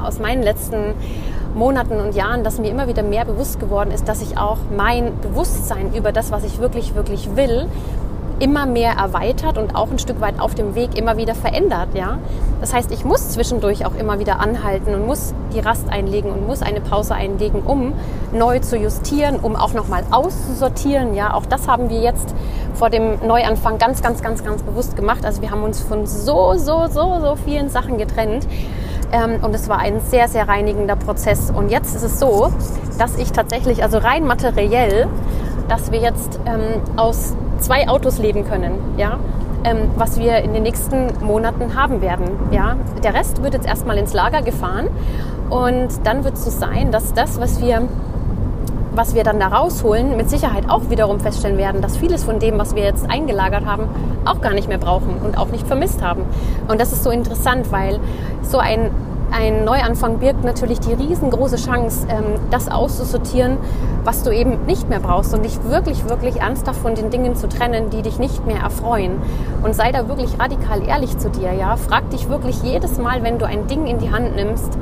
aus 0.02 0.18
meinen 0.18 0.42
letzten 0.42 0.94
Monaten 1.54 2.00
und 2.00 2.14
Jahren, 2.14 2.42
dass 2.42 2.58
mir 2.58 2.70
immer 2.70 2.88
wieder 2.88 3.02
mehr 3.02 3.24
bewusst 3.24 3.60
geworden 3.60 3.90
ist, 3.92 4.08
dass 4.08 4.22
ich 4.22 4.36
auch 4.36 4.58
mein 4.76 5.12
Bewusstsein 5.20 5.94
über 5.94 6.10
das, 6.10 6.32
was 6.32 6.44
ich 6.44 6.58
wirklich, 6.58 6.94
wirklich 6.94 7.36
will, 7.36 7.68
immer 8.40 8.66
mehr 8.66 8.92
erweitert 8.92 9.58
und 9.58 9.74
auch 9.74 9.90
ein 9.90 9.98
Stück 9.98 10.20
weit 10.20 10.40
auf 10.40 10.54
dem 10.54 10.74
Weg 10.74 10.98
immer 10.98 11.16
wieder 11.16 11.34
verändert. 11.34 11.88
Ja? 11.94 12.18
Das 12.60 12.74
heißt, 12.74 12.90
ich 12.92 13.04
muss 13.04 13.30
zwischendurch 13.30 13.86
auch 13.86 13.94
immer 13.94 14.18
wieder 14.18 14.40
anhalten 14.40 14.94
und 14.94 15.06
muss 15.06 15.34
die 15.54 15.60
Rast 15.60 15.88
einlegen 15.88 16.30
und 16.30 16.46
muss 16.46 16.62
eine 16.62 16.80
Pause 16.80 17.14
einlegen, 17.14 17.62
um 17.62 17.92
neu 18.32 18.58
zu 18.58 18.76
justieren, 18.76 19.38
um 19.40 19.56
auch 19.56 19.72
nochmal 19.72 20.02
auszusortieren. 20.10 21.14
Ja? 21.14 21.34
Auch 21.34 21.46
das 21.46 21.68
haben 21.68 21.90
wir 21.90 22.00
jetzt 22.00 22.34
vor 22.74 22.90
dem 22.90 23.24
Neuanfang 23.26 23.78
ganz, 23.78 24.02
ganz, 24.02 24.22
ganz, 24.22 24.44
ganz 24.44 24.62
bewusst 24.62 24.96
gemacht. 24.96 25.24
Also 25.24 25.42
wir 25.42 25.50
haben 25.50 25.62
uns 25.62 25.80
von 25.80 26.06
so, 26.06 26.54
so, 26.56 26.86
so, 26.88 27.20
so 27.20 27.36
vielen 27.36 27.68
Sachen 27.68 27.98
getrennt. 27.98 28.46
Ähm, 29.12 29.44
und 29.44 29.54
es 29.54 29.68
war 29.68 29.78
ein 29.78 30.00
sehr, 30.00 30.28
sehr 30.28 30.48
reinigender 30.48 30.96
Prozess. 30.96 31.50
Und 31.50 31.70
jetzt 31.70 31.94
ist 31.94 32.02
es 32.02 32.18
so, 32.18 32.52
dass 32.98 33.16
ich 33.16 33.30
tatsächlich, 33.32 33.82
also 33.82 33.98
rein 33.98 34.24
materiell, 34.24 35.06
dass 35.68 35.92
wir 35.92 36.00
jetzt 36.00 36.40
ähm, 36.46 36.82
aus 36.96 37.36
zwei 37.58 37.88
Autos 37.88 38.18
leben 38.18 38.44
können. 38.44 38.72
Ja? 38.96 39.18
ähm, 39.64 39.90
was 39.96 40.18
wir 40.18 40.38
in 40.38 40.52
den 40.52 40.62
nächsten 40.62 41.08
Monaten 41.24 41.74
haben 41.74 42.00
werden. 42.00 42.28
Ja? 42.50 42.76
Der 43.02 43.14
Rest 43.14 43.42
wird 43.42 43.54
jetzt 43.54 43.66
erstmal 43.66 43.98
ins 43.98 44.12
Lager 44.12 44.42
gefahren 44.42 44.88
und 45.50 45.88
dann 46.04 46.24
wird 46.24 46.34
es 46.34 46.44
so 46.44 46.50
sein, 46.50 46.92
dass 46.92 47.12
das, 47.14 47.40
was 47.40 47.60
wir 47.60 47.88
was 48.96 49.16
wir 49.16 49.24
dann 49.24 49.40
da 49.40 49.48
rausholen, 49.48 50.16
mit 50.16 50.30
Sicherheit 50.30 50.70
auch 50.70 50.88
wiederum 50.88 51.18
feststellen 51.18 51.58
werden, 51.58 51.82
dass 51.82 51.96
vieles 51.96 52.22
von 52.22 52.38
dem, 52.38 52.60
was 52.60 52.76
wir 52.76 52.84
jetzt 52.84 53.10
eingelagert 53.10 53.66
haben, 53.66 53.88
auch 54.24 54.40
gar 54.40 54.54
nicht 54.54 54.68
mehr 54.68 54.78
brauchen 54.78 55.16
und 55.24 55.36
auch 55.36 55.48
nicht 55.48 55.66
vermisst 55.66 56.00
haben. 56.00 56.22
Und 56.68 56.80
das 56.80 56.92
ist 56.92 57.02
so 57.02 57.10
interessant, 57.10 57.72
weil 57.72 57.98
so 58.42 58.58
ein 58.58 58.92
ein 59.34 59.64
Neuanfang 59.64 60.18
birgt 60.18 60.44
natürlich 60.44 60.78
die 60.78 60.92
riesengroße 60.92 61.56
Chance, 61.56 62.06
ähm, 62.08 62.40
das 62.52 62.70
auszusortieren, 62.70 63.56
was 64.04 64.22
du 64.22 64.30
eben 64.30 64.64
nicht 64.66 64.88
mehr 64.88 65.00
brauchst 65.00 65.34
und 65.34 65.44
dich 65.44 65.58
wirklich, 65.64 66.08
wirklich 66.08 66.36
ernsthaft 66.36 66.80
von 66.80 66.94
den 66.94 67.10
Dingen 67.10 67.34
zu 67.34 67.48
trennen, 67.48 67.90
die 67.90 68.02
dich 68.02 68.20
nicht 68.20 68.46
mehr 68.46 68.60
erfreuen. 68.60 69.20
Und 69.64 69.74
sei 69.74 69.90
da 69.90 70.08
wirklich 70.08 70.38
radikal 70.38 70.86
ehrlich 70.86 71.18
zu 71.18 71.30
dir, 71.30 71.52
ja. 71.52 71.76
Frag 71.76 72.10
dich 72.10 72.28
wirklich 72.28 72.62
jedes 72.62 72.98
Mal, 72.98 73.24
wenn 73.24 73.40
du 73.40 73.46
ein 73.46 73.66
Ding 73.66 73.86
in 73.86 73.98
die 73.98 74.12
Hand 74.12 74.36
nimmst, 74.36 74.78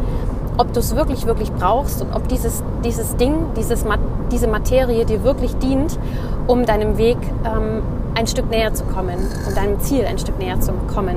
ob 0.58 0.74
du 0.74 0.80
es 0.80 0.94
wirklich, 0.94 1.24
wirklich 1.24 1.50
brauchst 1.50 2.02
und 2.02 2.14
ob 2.14 2.28
dieses, 2.28 2.62
dieses 2.84 3.16
Ding, 3.16 3.34
dieses, 3.56 3.86
diese 4.30 4.48
Materie 4.48 5.06
dir 5.06 5.24
wirklich 5.24 5.56
dient, 5.56 5.98
um 6.46 6.66
deinem 6.66 6.98
Weg 6.98 7.16
ähm, 7.46 7.82
ein 8.14 8.26
Stück 8.26 8.50
näher 8.50 8.74
zu 8.74 8.84
kommen 8.84 9.16
und 9.46 9.56
deinem 9.56 9.80
Ziel 9.80 10.04
ein 10.04 10.18
Stück 10.18 10.38
näher 10.38 10.60
zu 10.60 10.72
kommen. 10.92 11.16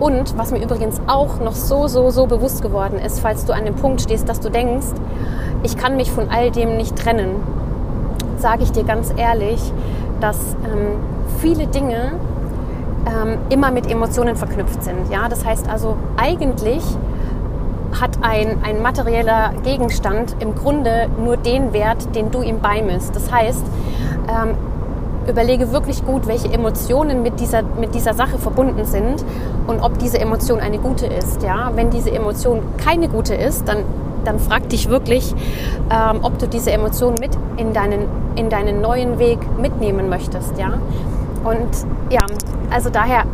Und 0.00 0.38
was 0.38 0.52
mir 0.52 0.62
übrigens 0.62 1.00
auch 1.06 1.40
noch 1.40 1.54
so, 1.54 1.88
so, 1.88 2.10
so 2.10 2.26
bewusst 2.26 2.62
geworden 2.62 2.98
ist, 2.98 3.20
falls 3.20 3.44
du 3.44 3.52
an 3.52 3.64
dem 3.64 3.74
Punkt 3.74 4.00
stehst, 4.00 4.28
dass 4.28 4.40
du 4.40 4.50
denkst, 4.50 4.86
ich 5.62 5.76
kann 5.76 5.96
mich 5.96 6.10
von 6.10 6.30
all 6.30 6.50
dem 6.50 6.76
nicht 6.76 6.96
trennen, 6.96 7.30
sage 8.38 8.62
ich 8.62 8.70
dir 8.70 8.84
ganz 8.84 9.12
ehrlich, 9.16 9.60
dass 10.20 10.36
ähm, 10.64 10.98
viele 11.40 11.66
Dinge 11.66 12.12
ähm, 13.06 13.38
immer 13.48 13.70
mit 13.70 13.90
Emotionen 13.90 14.36
verknüpft 14.36 14.82
sind. 14.84 15.10
Ja? 15.10 15.28
Das 15.28 15.44
heißt 15.44 15.68
also, 15.68 15.96
eigentlich 16.16 16.84
hat 18.00 18.18
ein, 18.20 18.58
ein 18.62 18.82
materieller 18.82 19.52
Gegenstand 19.64 20.36
im 20.40 20.54
Grunde 20.54 21.08
nur 21.24 21.36
den 21.36 21.72
Wert, 21.72 22.14
den 22.14 22.30
du 22.30 22.42
ihm 22.42 22.60
beimisst. 22.60 23.16
Das 23.16 23.32
heißt, 23.32 23.64
ähm, 24.28 24.54
überlege 25.28 25.72
wirklich 25.72 26.04
gut, 26.04 26.26
welche 26.26 26.52
Emotionen 26.52 27.22
mit 27.22 27.40
dieser, 27.40 27.62
mit 27.62 27.94
dieser 27.94 28.14
Sache 28.14 28.38
verbunden 28.38 28.84
sind 28.84 29.24
und 29.66 29.80
ob 29.80 29.98
diese 29.98 30.18
Emotion 30.18 30.60
eine 30.60 30.78
gute 30.78 31.06
ist. 31.06 31.42
Ja? 31.42 31.72
Wenn 31.74 31.90
diese 31.90 32.10
Emotion 32.10 32.62
keine 32.78 33.08
gute 33.08 33.34
ist, 33.34 33.68
dann, 33.68 33.84
dann 34.24 34.38
frag 34.38 34.68
dich 34.68 34.88
wirklich, 34.88 35.34
ähm, 35.90 36.20
ob 36.22 36.38
du 36.38 36.48
diese 36.48 36.72
Emotion 36.72 37.14
mit 37.20 37.30
in 37.56 37.72
deinen, 37.72 38.08
in 38.36 38.48
deinen 38.48 38.80
neuen 38.80 39.18
Weg 39.18 39.38
mitnehmen 39.60 40.08
möchtest. 40.08 40.58
Ja? 40.58 40.74
Und 41.44 41.68
ja, 42.10 42.24
also 42.70 42.90
daher 42.90 43.24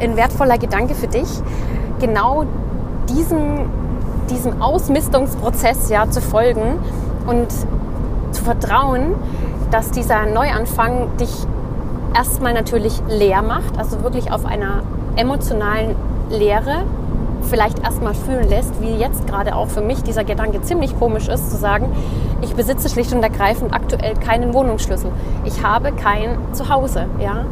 ein 0.00 0.16
wertvoller 0.16 0.58
Gedanke 0.58 0.94
für 0.94 1.08
dich, 1.08 1.28
genau 2.00 2.44
diesen, 3.08 3.68
diesem 4.30 4.60
Ausmistungsprozess 4.60 5.88
ja, 5.88 6.10
zu 6.10 6.20
folgen 6.20 6.78
und 7.26 7.46
zu 8.32 8.44
vertrauen, 8.44 9.14
dass 9.70 9.90
dieser 9.90 10.26
Neuanfang 10.26 11.16
dich 11.18 11.30
erstmal 12.14 12.54
natürlich 12.54 13.00
leer 13.08 13.42
macht, 13.42 13.78
also 13.78 14.02
wirklich 14.02 14.32
auf 14.32 14.44
einer 14.44 14.82
emotionalen 15.16 15.94
Leere 16.30 16.84
vielleicht 17.42 17.78
erstmal 17.80 18.14
fühlen 18.14 18.48
lässt, 18.48 18.80
wie 18.80 18.96
jetzt 18.96 19.26
gerade 19.26 19.54
auch 19.54 19.68
für 19.68 19.80
mich 19.80 20.02
dieser 20.02 20.24
Gedanke 20.24 20.60
ziemlich 20.62 20.98
komisch 20.98 21.28
ist, 21.28 21.50
zu 21.50 21.56
sagen, 21.56 21.92
ich 22.40 22.54
besitze 22.54 22.88
schlicht 22.88 23.12
und 23.12 23.22
ergreifend 23.22 23.72
aktuell 23.72 24.14
keinen 24.14 24.54
Wohnungsschlüssel. 24.54 25.10
Ich 25.44 25.62
habe 25.62 25.92
kein 25.92 26.38
Zuhause, 26.52 27.06
ja. 27.20 27.44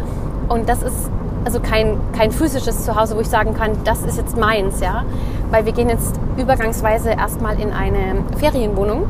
Und 0.49 0.69
das 0.69 0.83
ist 0.83 1.11
also 1.47 1.61
kein, 1.61 1.97
kein 2.13 2.33
physisches 2.33 2.85
Zuhause, 2.85 3.15
wo 3.17 3.21
ich 3.21 3.29
sagen 3.29 3.55
kann, 3.55 3.71
das 3.85 4.03
ist 4.03 4.19
jetzt 4.19 4.37
meins, 4.37 4.81
ja. 4.81 5.05
Weil 5.53 5.65
wir 5.65 5.73
gehen 5.73 5.89
jetzt 5.89 6.19
übergangsweise 6.37 7.11
erstmal 7.11 7.61
in 7.61 7.71
eine 7.73 8.25
Ferienwohnung 8.37 9.05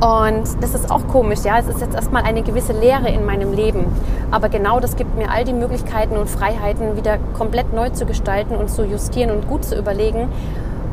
und 0.00 0.44
das 0.60 0.74
ist 0.74 0.90
auch 0.90 1.08
komisch, 1.08 1.40
ja. 1.42 1.58
Es 1.58 1.68
ist 1.68 1.80
jetzt 1.80 1.94
erstmal 1.94 2.24
eine 2.24 2.42
gewisse 2.42 2.74
Leere 2.74 3.08
in 3.08 3.24
meinem 3.24 3.54
Leben. 3.54 3.86
Aber 4.30 4.50
genau 4.50 4.78
das 4.78 4.94
gibt 4.96 5.16
mir 5.16 5.30
all 5.30 5.44
die 5.44 5.54
Möglichkeiten 5.54 6.18
und 6.18 6.28
Freiheiten, 6.28 6.98
wieder 6.98 7.16
komplett 7.32 7.72
neu 7.72 7.88
zu 7.88 8.04
gestalten 8.04 8.56
und 8.56 8.68
zu 8.68 8.84
justieren 8.84 9.30
und 9.30 9.48
gut 9.48 9.64
zu 9.64 9.74
überlegen, 9.74 10.28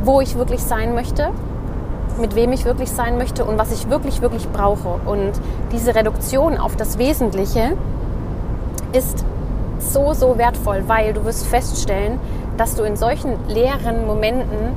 wo 0.05 0.21
ich 0.21 0.37
wirklich 0.37 0.63
sein 0.63 0.95
möchte, 0.95 1.31
mit 2.17 2.33
wem 2.35 2.53
ich 2.53 2.63
wirklich 2.63 2.91
sein 2.91 3.17
möchte 3.17 3.43
und 3.43 3.57
was 3.57 3.73
ich 3.73 3.89
wirklich, 3.89 4.21
wirklich 4.21 4.47
brauche. 4.53 5.01
Und 5.05 5.33
diese 5.73 5.95
Reduktion 5.95 6.57
auf 6.57 6.77
das 6.77 6.97
Wesentliche 6.97 7.73
ist 8.93 9.25
so, 9.79 10.13
so 10.13 10.37
wertvoll, 10.37 10.83
weil 10.87 11.13
du 11.13 11.25
wirst 11.25 11.45
feststellen, 11.47 12.19
dass 12.57 12.75
du 12.75 12.83
in 12.83 12.95
solchen 12.95 13.33
leeren 13.47 14.05
Momenten 14.05 14.75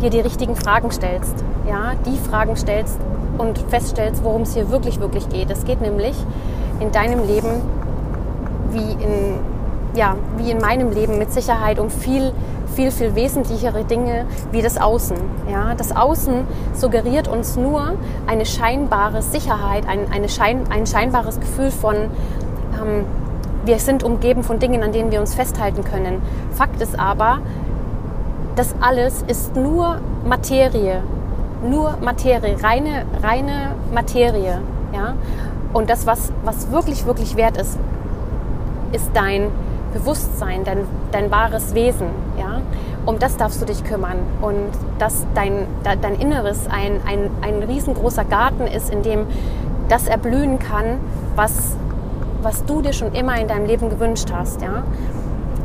dir 0.00 0.10
die 0.10 0.20
richtigen 0.20 0.56
Fragen 0.56 0.90
stellst. 0.90 1.34
Ja, 1.68 1.92
die 2.04 2.18
Fragen 2.18 2.56
stellst 2.56 2.98
und 3.38 3.58
feststellst, 3.58 4.22
worum 4.22 4.42
es 4.42 4.54
hier 4.54 4.70
wirklich, 4.70 5.00
wirklich 5.00 5.28
geht. 5.28 5.50
Es 5.50 5.64
geht 5.64 5.80
nämlich 5.80 6.14
in 6.80 6.92
deinem 6.92 7.26
Leben 7.26 7.62
wie 8.70 8.92
in, 8.92 9.40
ja, 9.94 10.16
wie 10.36 10.50
in 10.50 10.58
meinem 10.58 10.90
Leben 10.90 11.18
mit 11.18 11.32
Sicherheit 11.32 11.78
um 11.78 11.90
viel, 11.90 12.32
viel, 12.74 12.90
viel 12.90 13.14
wesentlichere 13.14 13.84
Dinge 13.84 14.26
wie 14.52 14.62
das 14.62 14.78
Außen. 14.78 15.16
Ja, 15.50 15.74
das 15.74 15.94
Außen 15.94 16.46
suggeriert 16.74 17.28
uns 17.28 17.56
nur 17.56 17.94
eine 18.26 18.44
scheinbare 18.44 19.22
Sicherheit, 19.22 19.88
ein, 19.88 20.10
eine 20.12 20.28
Schein, 20.28 20.64
ein 20.70 20.86
scheinbares 20.86 21.40
Gefühl 21.40 21.70
von 21.70 21.96
ähm, 21.96 23.04
wir 23.66 23.78
sind 23.80 24.04
umgeben 24.04 24.44
von 24.44 24.58
Dingen, 24.58 24.82
an 24.82 24.92
denen 24.92 25.10
wir 25.10 25.20
uns 25.20 25.34
festhalten 25.34 25.84
können. 25.84 26.22
Fakt 26.52 26.80
ist 26.80 26.98
aber, 26.98 27.40
das 28.54 28.74
alles 28.80 29.24
ist 29.26 29.56
nur 29.56 30.00
Materie. 30.24 31.02
Nur 31.68 31.96
Materie, 32.00 32.56
reine, 32.62 33.04
reine 33.22 33.72
Materie. 33.92 34.60
Ja? 34.94 35.14
Und 35.72 35.90
das, 35.90 36.06
was, 36.06 36.32
was 36.44 36.70
wirklich, 36.70 37.06
wirklich 37.06 37.36
wert 37.36 37.56
ist, 37.56 37.78
ist 38.92 39.10
dein 39.14 39.48
Bewusstsein, 39.92 40.62
dein, 40.64 40.86
dein 41.10 41.30
wahres 41.30 41.74
Wesen. 41.74 42.08
Ja? 42.38 42.60
Um 43.04 43.18
das 43.18 43.36
darfst 43.36 43.60
du 43.60 43.66
dich 43.66 43.82
kümmern. 43.84 44.18
Und 44.42 44.70
dass 44.98 45.26
dein, 45.34 45.66
dein 45.82 46.14
Inneres 46.14 46.68
ein, 46.68 47.00
ein, 47.04 47.30
ein 47.42 47.62
riesengroßer 47.64 48.24
Garten 48.24 48.66
ist, 48.66 48.90
in 48.90 49.02
dem 49.02 49.26
das 49.88 50.06
erblühen 50.06 50.58
kann, 50.58 50.98
was 51.34 51.76
was 52.42 52.64
du 52.64 52.82
dir 52.82 52.92
schon 52.92 53.12
immer 53.14 53.40
in 53.40 53.48
deinem 53.48 53.66
Leben 53.66 53.90
gewünscht 53.90 54.32
hast, 54.32 54.62
ja. 54.62 54.84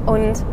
Und 0.05 0.43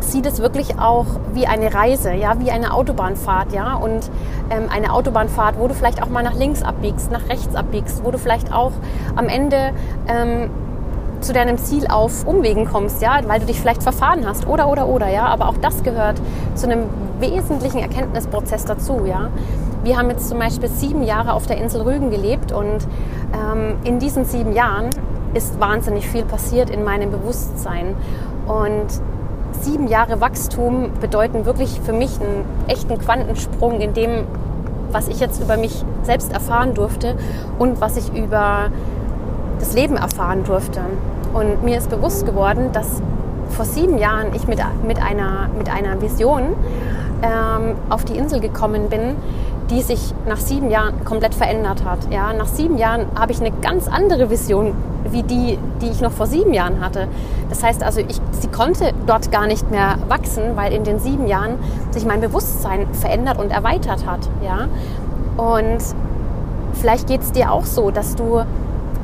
sieh 0.00 0.22
das 0.22 0.40
wirklich 0.40 0.78
auch 0.78 1.06
wie 1.32 1.46
eine 1.46 1.72
Reise, 1.74 2.12
ja, 2.12 2.38
wie 2.38 2.50
eine 2.50 2.72
Autobahnfahrt, 2.74 3.52
ja. 3.52 3.74
Und 3.74 4.10
ähm, 4.50 4.64
eine 4.70 4.92
Autobahnfahrt, 4.92 5.58
wo 5.58 5.68
du 5.68 5.74
vielleicht 5.74 6.02
auch 6.02 6.08
mal 6.08 6.22
nach 6.22 6.34
links 6.34 6.62
abbiegst, 6.62 7.10
nach 7.10 7.28
rechts 7.28 7.54
abbiegst, 7.54 8.04
wo 8.04 8.10
du 8.10 8.18
vielleicht 8.18 8.52
auch 8.52 8.72
am 9.16 9.28
Ende 9.28 9.72
ähm, 10.08 10.50
zu 11.20 11.32
deinem 11.32 11.56
Ziel 11.56 11.86
auf 11.88 12.26
Umwegen 12.26 12.66
kommst, 12.66 13.00
ja, 13.00 13.20
weil 13.26 13.40
du 13.40 13.46
dich 13.46 13.58
vielleicht 13.58 13.82
verfahren 13.82 14.26
hast 14.26 14.46
oder 14.46 14.68
oder 14.68 14.86
oder, 14.86 15.08
ja. 15.08 15.26
Aber 15.26 15.48
auch 15.48 15.56
das 15.60 15.82
gehört 15.82 16.20
zu 16.54 16.66
einem 16.66 16.84
wesentlichen 17.18 17.78
Erkenntnisprozess 17.78 18.64
dazu, 18.64 19.02
ja. 19.06 19.30
Wir 19.84 19.98
haben 19.98 20.08
jetzt 20.08 20.28
zum 20.28 20.38
Beispiel 20.38 20.68
sieben 20.68 21.02
Jahre 21.02 21.34
auf 21.34 21.46
der 21.46 21.58
Insel 21.58 21.82
Rügen 21.82 22.10
gelebt 22.10 22.52
und 22.52 22.86
ähm, 23.34 23.76
in 23.84 23.98
diesen 23.98 24.24
sieben 24.24 24.52
Jahren 24.52 24.88
ist 25.34 25.60
wahnsinnig 25.60 26.08
viel 26.08 26.24
passiert 26.24 26.70
in 26.70 26.84
meinem 26.84 27.10
Bewusstsein. 27.10 27.96
Und 28.46 28.86
sieben 29.60 29.88
Jahre 29.88 30.20
Wachstum 30.20 30.90
bedeuten 31.00 31.44
wirklich 31.44 31.80
für 31.84 31.92
mich 31.92 32.20
einen 32.20 32.44
echten 32.68 32.98
Quantensprung 32.98 33.80
in 33.80 33.94
dem, 33.94 34.26
was 34.92 35.08
ich 35.08 35.20
jetzt 35.20 35.42
über 35.42 35.56
mich 35.56 35.84
selbst 36.02 36.32
erfahren 36.32 36.74
durfte 36.74 37.16
und 37.58 37.80
was 37.80 37.96
ich 37.96 38.14
über 38.14 38.70
das 39.58 39.74
Leben 39.74 39.96
erfahren 39.96 40.44
durfte. 40.44 40.80
Und 41.32 41.64
mir 41.64 41.78
ist 41.78 41.90
bewusst 41.90 42.26
geworden, 42.26 42.70
dass 42.72 43.02
vor 43.50 43.64
sieben 43.64 43.98
Jahren 43.98 44.34
ich 44.34 44.46
mit, 44.46 44.60
mit, 44.86 45.02
einer, 45.02 45.48
mit 45.56 45.70
einer 45.70 46.00
Vision 46.00 46.54
ähm, 47.22 47.76
auf 47.88 48.04
die 48.04 48.16
Insel 48.16 48.40
gekommen 48.40 48.88
bin, 48.88 49.16
die 49.70 49.82
sich 49.82 50.14
nach 50.26 50.36
sieben 50.36 50.70
Jahren 50.70 51.04
komplett 51.04 51.34
verändert 51.34 51.84
hat. 51.84 52.12
Ja, 52.12 52.32
nach 52.32 52.46
sieben 52.46 52.76
Jahren 52.76 53.06
habe 53.14 53.32
ich 53.32 53.40
eine 53.40 53.50
ganz 53.50 53.88
andere 53.88 54.30
Vision 54.30 54.74
wie 55.10 55.22
die, 55.22 55.58
die 55.80 55.88
ich 55.90 56.00
noch 56.00 56.12
vor 56.12 56.26
sieben 56.26 56.52
Jahren 56.52 56.80
hatte. 56.80 57.08
Das 57.48 57.62
heißt 57.62 57.82
also, 57.82 58.00
ich, 58.00 58.20
sie 58.32 58.48
konnte 58.48 58.92
dort 59.06 59.30
gar 59.30 59.46
nicht 59.46 59.70
mehr 59.70 59.98
wachsen, 60.08 60.56
weil 60.56 60.72
in 60.72 60.84
den 60.84 60.98
sieben 60.98 61.26
Jahren 61.26 61.56
sich 61.90 62.04
mein 62.04 62.20
Bewusstsein 62.20 62.86
verändert 62.94 63.38
und 63.38 63.50
erweitert 63.50 64.06
hat. 64.06 64.20
Ja? 64.42 64.68
Und 65.36 65.78
vielleicht 66.74 67.06
geht 67.06 67.22
es 67.22 67.32
dir 67.32 67.52
auch 67.52 67.64
so, 67.64 67.90
dass 67.90 68.16
du 68.16 68.42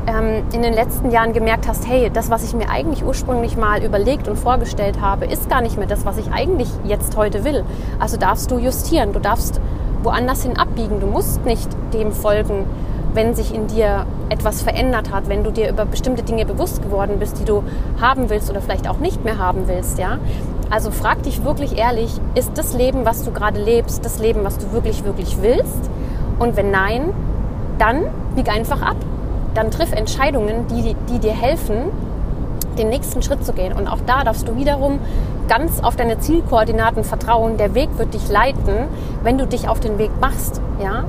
ähm, 0.07 0.43
in 0.53 0.63
den 0.63 0.73
letzten 0.73 1.11
Jahren 1.11 1.33
gemerkt 1.33 1.69
hast, 1.69 1.87
hey, 1.87 2.11
das, 2.13 2.31
was 2.31 2.45
ich 2.45 2.55
mir 2.55 2.71
eigentlich 2.71 3.05
ursprünglich 3.05 3.57
mal 3.57 3.83
überlegt 3.83 4.29
und 4.29 4.39
vorgestellt 4.39 5.01
habe, 5.01 5.27
ist 5.27 5.49
gar 5.49 5.61
nicht 5.61 5.77
mehr 5.77 5.87
das, 5.87 6.05
was 6.05 6.19
ich 6.19 6.33
eigentlich 6.33 6.69
jetzt 6.85 7.17
heute 7.17 7.45
will. 7.45 7.65
Also 7.99 8.17
darfst 8.17 8.51
du 8.51 8.59
justieren, 8.59 9.13
du 9.13 9.21
darfst 9.21 9.61
woanders 10.03 10.43
hin 10.43 10.57
abbiegen, 10.57 11.01
du 11.01 11.07
musst 11.07 11.45
nicht 11.45 11.69
dem 11.93 12.13
folgen, 12.13 12.67
wenn 13.13 13.35
sich 13.35 13.55
in 13.55 13.67
dir 13.67 14.07
etwas 14.29 14.63
verändert 14.63 15.11
hat, 15.13 15.29
wenn 15.29 15.43
du 15.43 15.51
dir 15.51 15.69
über 15.69 15.85
bestimmte 15.85 16.23
Dinge 16.23 16.47
bewusst 16.47 16.83
geworden 16.83 17.19
bist, 17.19 17.39
die 17.41 17.45
du 17.45 17.65
haben 18.01 18.31
willst 18.31 18.51
oder 18.51 18.61
vielleicht 18.61 18.89
auch 18.89 18.99
nicht 18.99 19.25
mehr 19.25 19.39
haben 19.39 19.67
willst, 19.67 19.99
ja. 19.99 20.19
Also 20.71 20.93
frag 20.93 21.25
dich 21.25 21.45
wirklich 21.45 21.77
ehrlich, 21.77 22.21
ist 22.37 22.53
das 22.55 22.75
Leben, 22.75 23.05
was 23.05 23.25
du 23.25 23.33
gerade 23.33 23.61
lebst, 23.61 24.05
das 24.05 24.21
Leben, 24.21 24.45
was 24.45 24.59
du 24.59 24.73
wirklich, 24.73 25.05
wirklich 25.05 25.43
willst? 25.43 25.91
Und 26.39 26.57
wenn 26.57 26.71
nein, 26.71 27.13
dann 27.79 28.05
bieg 28.37 28.49
einfach 28.49 28.81
ab. 28.81 28.97
Dann 29.55 29.73
triff 29.73 29.93
Entscheidungen, 29.93 30.67
die, 30.69 30.95
die 31.13 31.19
dir 31.19 31.33
helfen, 31.33 31.91
den 32.79 32.89
nächsten 32.89 33.23
Schritt 33.23 33.45
zu 33.45 33.53
gehen. 33.53 33.73
Und 33.73 33.87
auch 33.89 34.01
da 34.07 34.25
darfst 34.25 34.49
du 34.49 34.57
wiederum 34.57 35.01
ganz 35.49 35.83
auf 35.83 35.97
deine 35.97 36.19
Zielkoordinaten 36.19 37.05
vertrauen. 37.05 37.57
Der 37.57 37.75
Weg 37.75 37.91
wird 37.99 38.15
dich 38.15 38.29
leiten, 38.29 38.89
wenn 39.23 39.39
du 39.39 39.47
dich 39.47 39.69
auf 39.69 39.81
den 39.81 39.99
Weg 39.99 40.11
machst. 40.21 40.61
Ja? 40.83 41.05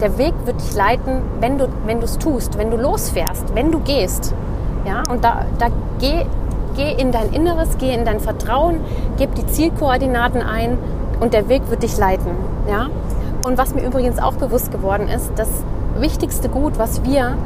Der 0.00 0.16
Weg 0.16 0.34
wird 0.44 0.60
dich 0.60 0.74
leiten, 0.74 1.22
wenn 1.40 1.58
du 1.58 1.68
wenn 1.86 2.00
es 2.02 2.18
tust, 2.18 2.56
wenn 2.56 2.70
du 2.70 2.76
losfährst, 2.76 3.54
wenn 3.54 3.70
du 3.70 3.80
gehst. 3.80 4.34
Ja? 4.86 5.02
Und 5.10 5.24
da, 5.24 5.44
da 5.58 5.66
geh, 5.98 6.24
geh 6.76 6.92
in 6.92 7.12
dein 7.12 7.32
Inneres, 7.32 7.76
geh 7.78 7.92
in 7.92 8.04
dein 8.04 8.20
Vertrauen, 8.20 8.80
gib 9.18 9.34
die 9.34 9.46
Zielkoordinaten 9.46 10.42
ein 10.42 10.78
und 11.20 11.34
der 11.34 11.48
Weg 11.48 11.68
wird 11.68 11.82
dich 11.82 11.98
leiten. 11.98 12.30
Ja? 12.68 12.86
Und 13.44 13.58
was 13.58 13.74
mir 13.74 13.84
übrigens 13.84 14.18
auch 14.18 14.34
bewusst 14.34 14.70
geworden 14.70 15.08
ist, 15.08 15.32
das 15.36 15.48
wichtigste 15.98 16.48
Gut, 16.48 16.78
was 16.78 17.04
wir 17.04 17.36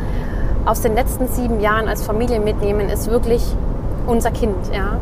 aus 0.64 0.80
den 0.80 0.94
letzten 0.94 1.28
sieben 1.28 1.60
Jahren 1.60 1.88
als 1.88 2.02
Familie 2.02 2.40
mitnehmen, 2.40 2.88
ist 2.88 3.10
wirklich 3.10 3.42
unser 4.06 4.30
Kind. 4.30 4.56
Ja? 4.72 4.98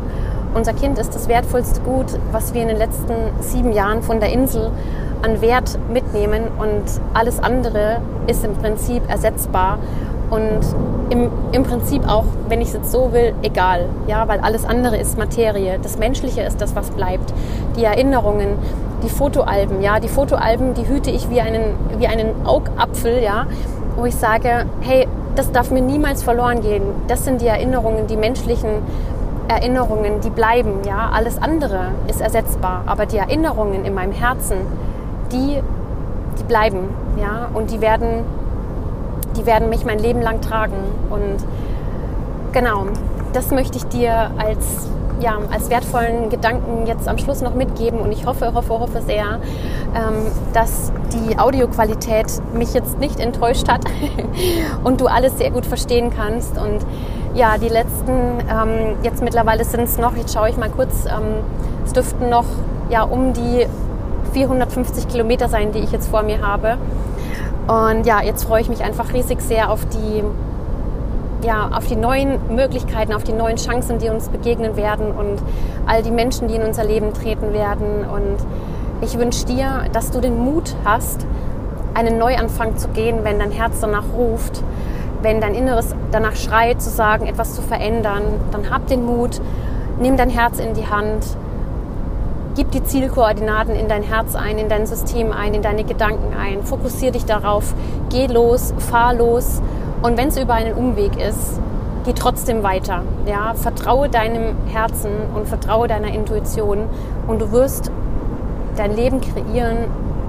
Unser 0.53 0.73
Kind 0.73 0.99
ist 0.99 1.15
das 1.15 1.27
wertvollste 1.27 1.81
Gut, 1.81 2.07
was 2.31 2.53
wir 2.53 2.61
in 2.61 2.67
den 2.67 2.77
letzten 2.77 3.13
sieben 3.39 3.71
Jahren 3.71 4.03
von 4.03 4.19
der 4.19 4.31
Insel 4.31 4.71
an 5.23 5.41
Wert 5.41 5.79
mitnehmen 5.91 6.43
und 6.59 6.83
alles 7.13 7.41
andere 7.41 8.01
ist 8.27 8.43
im 8.43 8.53
Prinzip 8.55 9.09
ersetzbar 9.09 9.79
und 10.29 10.61
im, 11.09 11.29
im 11.51 11.63
Prinzip 11.63 12.07
auch, 12.07 12.25
wenn 12.49 12.59
ich 12.59 12.69
es 12.69 12.73
jetzt 12.73 12.91
so 12.91 13.13
will, 13.13 13.33
egal, 13.41 13.87
ja, 14.07 14.27
weil 14.27 14.39
alles 14.39 14.65
andere 14.65 14.97
ist 14.97 15.17
Materie. 15.17 15.79
Das 15.81 15.97
Menschliche 15.97 16.41
ist 16.41 16.59
das, 16.59 16.75
was 16.75 16.89
bleibt. 16.91 17.33
Die 17.77 17.83
Erinnerungen, 17.83 18.57
die 19.03 19.09
Fotoalben, 19.09 19.81
ja, 19.81 19.99
die 19.99 20.07
Fotoalben, 20.07 20.73
die 20.73 20.87
hüte 20.87 21.11
ich 21.11 21.29
wie 21.29 21.39
einen, 21.39 21.75
wie 21.97 22.07
einen 22.07 22.45
Augapfel, 22.45 23.21
ja, 23.21 23.45
wo 23.95 24.05
ich 24.05 24.15
sage, 24.15 24.65
hey, 24.81 25.07
das 25.35 25.51
darf 25.51 25.71
mir 25.71 25.81
niemals 25.81 26.23
verloren 26.23 26.61
gehen. 26.61 26.83
Das 27.07 27.25
sind 27.25 27.41
die 27.41 27.47
Erinnerungen, 27.47 28.07
die 28.07 28.17
menschlichen 28.17 28.69
Erinnerungen, 29.47 30.21
die 30.21 30.29
bleiben, 30.29 30.83
ja. 30.85 31.09
Alles 31.13 31.41
andere 31.41 31.89
ist 32.07 32.21
ersetzbar, 32.21 32.83
aber 32.85 33.05
die 33.05 33.17
Erinnerungen 33.17 33.85
in 33.85 33.93
meinem 33.93 34.13
Herzen, 34.13 34.57
die, 35.31 35.61
die 36.39 36.43
bleiben, 36.43 36.89
ja. 37.19 37.49
Und 37.53 37.71
die 37.71 37.81
werden, 37.81 38.23
die 39.37 39.45
werden 39.45 39.69
mich 39.69 39.85
mein 39.85 39.99
Leben 39.99 40.21
lang 40.21 40.41
tragen. 40.41 40.77
Und 41.09 41.37
genau, 42.51 42.85
das 43.33 43.51
möchte 43.51 43.77
ich 43.77 43.85
dir 43.85 44.31
als 44.37 44.87
ja, 45.23 45.39
als 45.51 45.69
wertvollen 45.69 46.29
Gedanken 46.29 46.85
jetzt 46.85 47.07
am 47.07 47.17
Schluss 47.17 47.41
noch 47.41 47.55
mitgeben 47.55 47.99
und 47.99 48.11
ich 48.11 48.25
hoffe, 48.25 48.53
hoffe, 48.53 48.79
hoffe 48.79 49.01
sehr, 49.01 49.39
ähm, 49.95 50.27
dass 50.53 50.91
die 51.13 51.39
Audioqualität 51.39 52.27
mich 52.53 52.73
jetzt 52.73 52.99
nicht 52.99 53.19
enttäuscht 53.19 53.69
hat 53.69 53.81
und 54.83 54.99
du 54.99 55.07
alles 55.07 55.37
sehr 55.37 55.51
gut 55.51 55.65
verstehen 55.65 56.11
kannst 56.15 56.57
und 56.57 56.85
ja, 57.33 57.57
die 57.57 57.69
letzten, 57.69 58.11
ähm, 58.11 58.97
jetzt 59.01 59.23
mittlerweile 59.23 59.63
sind 59.63 59.83
es 59.83 59.97
noch, 59.97 60.15
jetzt 60.15 60.33
schaue 60.33 60.49
ich 60.49 60.57
mal 60.57 60.69
kurz, 60.69 61.05
ähm, 61.05 61.43
es 61.85 61.93
dürften 61.93 62.29
noch 62.29 62.45
ja, 62.89 63.03
um 63.03 63.33
die 63.33 63.65
450 64.33 65.07
Kilometer 65.07 65.47
sein, 65.47 65.71
die 65.71 65.79
ich 65.79 65.91
jetzt 65.91 66.09
vor 66.09 66.23
mir 66.23 66.41
habe. 66.45 66.77
Und 67.67 68.05
ja, 68.05 68.21
jetzt 68.21 68.43
freue 68.43 68.61
ich 68.61 68.69
mich 68.69 68.83
einfach 68.83 69.13
riesig 69.13 69.41
sehr 69.41 69.71
auf 69.71 69.85
die, 69.85 70.23
ja, 71.43 71.69
auf 71.73 71.87
die 71.87 71.95
neuen 71.95 72.55
Möglichkeiten, 72.55 73.13
auf 73.13 73.23
die 73.23 73.33
neuen 73.33 73.57
Chancen, 73.57 73.99
die 73.99 74.09
uns 74.09 74.29
begegnen 74.29 74.75
werden 74.75 75.11
und 75.11 75.41
all 75.85 76.01
die 76.01 76.11
Menschen, 76.11 76.47
die 76.47 76.55
in 76.55 76.63
unser 76.63 76.83
Leben 76.83 77.13
treten 77.13 77.53
werden. 77.53 78.05
Und 78.05 78.37
ich 79.01 79.17
wünsche 79.17 79.45
dir, 79.45 79.85
dass 79.91 80.11
du 80.11 80.21
den 80.21 80.37
Mut 80.37 80.75
hast, 80.85 81.25
einen 81.93 82.17
Neuanfang 82.17 82.77
zu 82.77 82.87
gehen, 82.89 83.19
wenn 83.23 83.39
dein 83.39 83.51
Herz 83.51 83.79
danach 83.81 84.05
ruft 84.15 84.63
wenn 85.23 85.39
dein 85.39 85.55
Inneres 85.55 85.95
danach 86.11 86.35
schreit, 86.35 86.81
zu 86.81 86.89
sagen, 86.89 87.25
etwas 87.25 87.55
zu 87.55 87.61
verändern, 87.61 88.23
dann 88.51 88.69
hab 88.69 88.87
den 88.87 89.05
Mut, 89.05 89.41
nimm 89.99 90.17
dein 90.17 90.29
Herz 90.29 90.59
in 90.59 90.73
die 90.73 90.85
Hand, 90.85 91.25
gib 92.55 92.71
die 92.71 92.83
Zielkoordinaten 92.83 93.73
in 93.73 93.87
dein 93.87 94.03
Herz 94.03 94.35
ein, 94.35 94.57
in 94.57 94.69
dein 94.69 94.85
System 94.85 95.31
ein, 95.31 95.53
in 95.53 95.61
deine 95.61 95.85
Gedanken 95.85 96.35
ein, 96.37 96.63
fokussier 96.63 97.11
dich 97.11 97.25
darauf, 97.25 97.73
geh 98.09 98.27
los, 98.27 98.73
fahr 98.77 99.13
los 99.13 99.61
und 100.03 100.17
wenn 100.17 100.27
es 100.27 100.37
über 100.37 100.53
einen 100.53 100.75
Umweg 100.75 101.19
ist, 101.19 101.59
geh 102.03 102.13
trotzdem 102.13 102.61
weiter. 102.61 103.03
Ja, 103.25 103.53
vertraue 103.55 104.09
deinem 104.09 104.55
Herzen 104.67 105.11
und 105.33 105.47
vertraue 105.47 105.87
deiner 105.87 106.13
Intuition 106.13 106.79
und 107.25 107.41
du 107.41 107.51
wirst 107.51 107.89
dein 108.75 108.95
Leben 108.95 109.21
kreieren, 109.21 109.77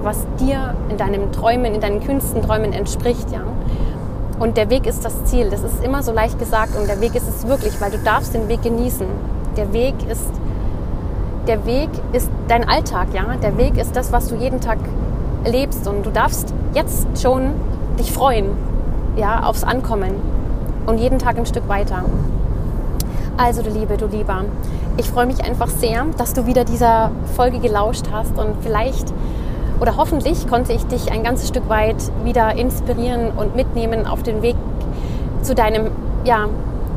was 0.01 0.25
dir 0.39 0.75
in 0.89 0.97
deinen 0.97 1.31
Träumen, 1.33 1.75
in 1.75 1.81
deinen 1.81 2.01
kühnsten 2.01 2.41
Träumen 2.41 2.71
entspricht, 2.71 3.31
ja. 3.31 3.41
Und 4.39 4.57
der 4.57 4.69
Weg 4.69 4.85
ist 4.85 5.03
das 5.03 5.25
Ziel. 5.25 5.49
Das 5.49 5.63
ist 5.63 5.83
immer 5.83 6.03
so 6.03 6.11
leicht 6.11 6.39
gesagt 6.39 6.77
und 6.77 6.87
der 6.87 7.01
Weg 7.01 7.15
ist 7.15 7.27
es 7.27 7.47
wirklich, 7.47 7.79
weil 7.81 7.91
du 7.91 7.97
darfst 7.97 8.33
den 8.33 8.47
Weg 8.47 8.61
genießen. 8.61 9.07
Der 9.57 9.73
Weg 9.73 9.95
ist, 10.09 10.29
der 11.47 11.65
Weg 11.65 11.89
ist 12.13 12.29
dein 12.47 12.67
Alltag, 12.67 13.07
ja. 13.13 13.35
Der 13.41 13.57
Weg 13.57 13.77
ist 13.77 13.95
das, 13.95 14.13
was 14.13 14.29
du 14.29 14.35
jeden 14.35 14.61
Tag 14.61 14.77
lebst 15.45 15.85
und 15.85 16.05
du 16.05 16.11
darfst 16.11 16.53
jetzt 16.73 17.07
schon 17.21 17.51
dich 17.99 18.11
freuen, 18.11 18.51
ja, 19.15 19.43
aufs 19.43 19.63
Ankommen 19.63 20.15
und 20.85 20.97
jeden 20.97 21.19
Tag 21.19 21.37
ein 21.37 21.45
Stück 21.45 21.67
weiter. 21.67 22.03
Also 23.37 23.61
du 23.61 23.69
Liebe, 23.69 23.97
du 23.97 24.07
Lieber, 24.07 24.45
ich 24.97 25.09
freue 25.09 25.25
mich 25.25 25.43
einfach 25.43 25.67
sehr, 25.67 26.05
dass 26.17 26.33
du 26.33 26.45
wieder 26.45 26.63
dieser 26.63 27.11
Folge 27.35 27.59
gelauscht 27.59 28.05
hast 28.11 28.37
und 28.37 28.55
vielleicht 28.61 29.13
oder 29.79 29.97
hoffentlich 29.97 30.47
konnte 30.47 30.71
ich 30.71 30.85
dich 30.85 31.11
ein 31.11 31.23
ganzes 31.23 31.49
Stück 31.49 31.67
weit 31.67 31.97
wieder 32.23 32.55
inspirieren 32.55 33.31
und 33.35 33.55
mitnehmen 33.55 34.07
auf 34.07 34.23
den 34.23 34.41
Weg 34.41 34.55
zu 35.41 35.53
deinem, 35.53 35.91
ja, 36.23 36.47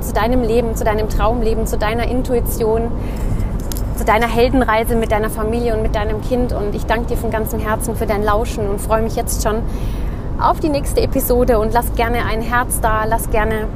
zu 0.00 0.12
deinem 0.12 0.42
Leben, 0.42 0.76
zu 0.76 0.84
deinem 0.84 1.08
Traumleben, 1.08 1.66
zu 1.66 1.76
deiner 1.76 2.06
Intuition, 2.06 2.92
zu 3.96 4.04
deiner 4.04 4.28
Heldenreise 4.28 4.94
mit 4.94 5.10
deiner 5.10 5.28
Familie 5.28 5.74
und 5.74 5.82
mit 5.82 5.96
deinem 5.96 6.22
Kind. 6.22 6.52
Und 6.52 6.74
ich 6.74 6.86
danke 6.86 7.06
dir 7.06 7.16
von 7.16 7.30
ganzem 7.30 7.58
Herzen 7.58 7.96
für 7.96 8.06
dein 8.06 8.22
Lauschen 8.22 8.68
und 8.68 8.80
freue 8.80 9.02
mich 9.02 9.16
jetzt 9.16 9.42
schon 9.42 9.56
auf 10.40 10.60
die 10.60 10.68
nächste 10.68 11.00
Episode 11.00 11.58
und 11.58 11.72
lass 11.72 11.92
gerne 11.94 12.24
ein 12.24 12.42
Herz 12.42 12.80
da, 12.80 13.04
lass 13.04 13.30
gerne 13.30 13.66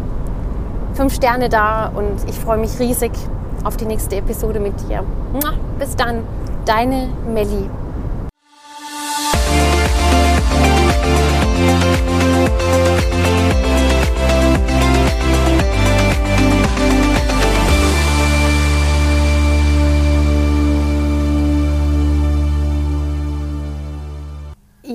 fünf 0.95 1.15
Sterne 1.15 1.49
da 1.49 1.91
und 1.95 2.29
ich 2.29 2.37
freue 2.37 2.59
mich 2.59 2.79
riesig 2.79 3.13
auf 3.65 3.77
die 3.77 3.87
nächste 3.87 4.17
Episode 4.17 4.61
mit 4.61 4.75
dir. 4.89 5.03
Bis 5.79 5.97
dann, 5.97 6.25
deine 6.65 7.09
Melli. 7.33 7.69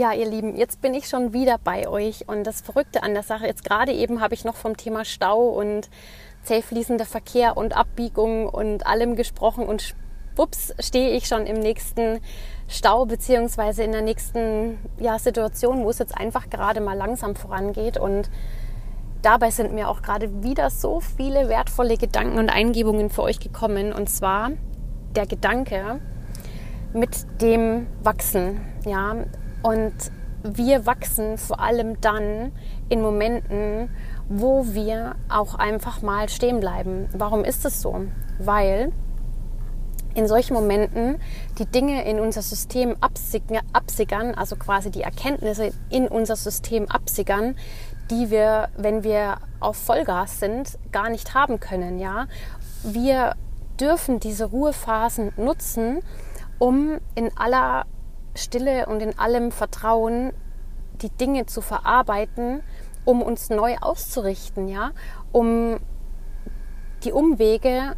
Ja, 0.07 0.13
ihr 0.13 0.29
Lieben, 0.29 0.55
jetzt 0.55 0.79
bin 0.79 0.93
ich 0.93 1.09
schon 1.09 1.33
wieder 1.33 1.57
bei 1.61 1.85
euch 1.85 2.29
und 2.29 2.45
das 2.45 2.61
Verrückte 2.61 3.03
an 3.03 3.13
der 3.13 3.23
Sache, 3.23 3.45
jetzt 3.45 3.65
gerade 3.65 3.91
eben 3.91 4.21
habe 4.21 4.35
ich 4.35 4.45
noch 4.45 4.55
vom 4.55 4.77
Thema 4.77 5.03
Stau 5.03 5.49
und 5.49 5.89
zäh 6.43 6.61
fließender 6.61 7.03
Verkehr 7.03 7.57
und 7.57 7.75
Abbiegung 7.75 8.47
und 8.47 8.87
allem 8.87 9.17
gesprochen 9.17 9.65
und 9.65 9.81
schwupps 10.33 10.73
stehe 10.79 11.09
ich 11.09 11.27
schon 11.27 11.45
im 11.45 11.59
nächsten 11.59 12.21
Stau 12.69 13.05
beziehungsweise 13.05 13.83
in 13.83 13.91
der 13.91 14.01
nächsten 14.01 14.77
ja, 14.97 15.19
Situation, 15.19 15.83
wo 15.83 15.89
es 15.89 15.99
jetzt 15.99 16.17
einfach 16.17 16.49
gerade 16.49 16.79
mal 16.79 16.95
langsam 16.95 17.35
vorangeht 17.35 17.97
und 17.97 18.29
dabei 19.23 19.51
sind 19.51 19.73
mir 19.73 19.89
auch 19.89 20.01
gerade 20.01 20.41
wieder 20.41 20.69
so 20.69 21.01
viele 21.01 21.49
wertvolle 21.49 21.97
Gedanken 21.97 22.39
und 22.39 22.49
Eingebungen 22.49 23.09
für 23.09 23.23
euch 23.23 23.41
gekommen 23.41 23.91
und 23.91 24.09
zwar 24.09 24.51
der 25.17 25.25
Gedanke 25.25 25.99
mit 26.93 27.41
dem 27.41 27.87
Wachsen, 28.03 28.61
ja, 28.85 29.25
und 29.67 29.93
wir 30.43 30.85
wachsen 30.85 31.37
vor 31.37 31.59
allem 31.59 31.99
dann 31.99 32.53
in 32.87 33.01
Momenten, 33.01 33.89
wo 34.29 34.65
wir 34.67 35.15
auch 35.27 35.55
einfach 35.55 36.01
mal 36.01 36.29
stehen 36.29 36.61
bleiben. 36.61 37.09
Warum 37.11 37.43
ist 37.43 37.65
es 37.65 37.81
so? 37.81 38.05
Weil 38.39 38.93
in 40.15 40.25
solchen 40.25 40.53
Momenten 40.53 41.19
die 41.59 41.65
Dinge 41.65 42.05
in 42.09 42.21
unser 42.21 42.43
System 42.43 42.95
absickern, 43.01 44.35
also 44.35 44.55
quasi 44.55 44.89
die 44.89 45.01
Erkenntnisse 45.01 45.73
in 45.89 46.07
unser 46.07 46.37
System 46.37 46.89
absickern, 46.89 47.57
die 48.09 48.29
wir, 48.29 48.69
wenn 48.77 49.03
wir 49.03 49.39
auf 49.59 49.75
Vollgas 49.75 50.39
sind, 50.39 50.79
gar 50.93 51.09
nicht 51.09 51.33
haben 51.33 51.59
können. 51.59 51.99
Ja, 51.99 52.27
wir 52.83 53.35
dürfen 53.81 54.21
diese 54.21 54.45
Ruhephasen 54.45 55.33
nutzen, 55.35 55.99
um 56.57 56.99
in 57.15 57.37
aller 57.37 57.85
Stille 58.37 58.85
und 58.85 59.01
in 59.01 59.17
allem 59.17 59.51
Vertrauen 59.51 60.33
die 61.01 61.09
Dinge 61.09 61.45
zu 61.45 61.61
verarbeiten 61.61 62.63
um 63.07 63.21
uns 63.21 63.49
neu 63.49 63.77
auszurichten, 63.79 64.67
ja, 64.67 64.91
um 65.31 65.79
die 67.05 67.13
Umwege 67.13 67.95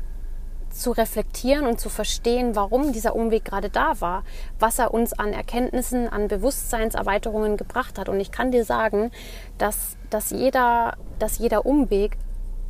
zu 0.69 0.91
reflektieren 0.91 1.65
und 1.65 1.80
zu 1.80 1.89
verstehen, 1.89 2.56
warum 2.56 2.93
dieser 2.93 3.15
Umweg 3.15 3.43
gerade 3.43 3.71
da 3.71 3.99
war, 4.02 4.23
was 4.60 4.78
er 4.78 4.93
uns 4.93 5.13
an 5.13 5.34
Erkenntnissen, 5.34 6.08
an 6.08 6.28
Bewusstseinserweiterungen 6.28 7.58
gebracht 7.58 7.97
hat. 7.97 8.08
Und 8.08 8.19
ich 8.19 8.32
kann 8.32 8.52
dir 8.52 8.63
sagen, 8.63 9.10
dass, 9.58 9.97
dass, 10.12 10.30
jeder, 10.30 10.95
dass 11.17 11.39
jeder 11.39 11.65
Umweg 11.65 12.15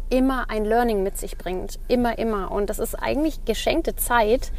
immer 0.09 0.49
ein 0.49 0.63
Learning 0.63 1.03
mit 1.03 1.17
sich 1.17 1.37
bringt. 1.37 1.77
Immer, 1.89 2.17
immer. 2.19 2.51
Und 2.51 2.69
das 2.69 2.79
ist 2.79 2.95
eigentlich 2.95 3.43
geschenkte 3.43 3.97
Zeit, 3.97 4.53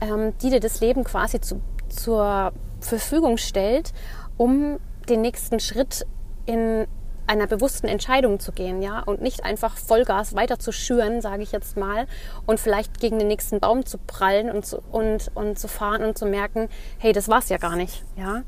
ähm, 0.00 0.32
die 0.40 0.48
dir 0.48 0.60
das 0.60 0.80
Leben 0.80 1.04
quasi 1.04 1.38
zu, 1.38 1.60
zur 1.88 2.52
Verfügung 2.80 3.36
stellt, 3.36 3.92
um 4.36 4.78
den 5.08 5.20
nächsten 5.20 5.60
Schritt 5.60 6.06
in 6.46 6.86
einer 7.26 7.46
bewussten 7.46 7.88
Entscheidung 7.88 8.38
zu 8.38 8.52
gehen, 8.52 8.82
ja, 8.82 9.00
und 9.00 9.20
nicht 9.20 9.44
einfach 9.44 9.76
Vollgas 9.76 10.34
weiter 10.36 10.58
zu 10.58 10.72
schüren, 10.72 11.20
sage 11.20 11.42
ich 11.42 11.52
jetzt 11.52 11.76
mal, 11.76 12.06
und 12.46 12.60
vielleicht 12.60 13.00
gegen 13.00 13.18
den 13.18 13.28
nächsten 13.28 13.58
Baum 13.58 13.84
zu 13.84 13.98
prallen 13.98 14.50
und 14.50 14.64
zu, 14.64 14.80
und, 14.92 15.30
und 15.34 15.58
zu 15.58 15.66
fahren 15.66 16.04
und 16.04 16.16
zu 16.16 16.26
merken, 16.26 16.68
hey, 16.98 17.12
das 17.12 17.28
war's 17.28 17.48
ja 17.48 17.58
gar 17.58 17.76
nicht, 17.76 18.04
ja. 18.16 18.42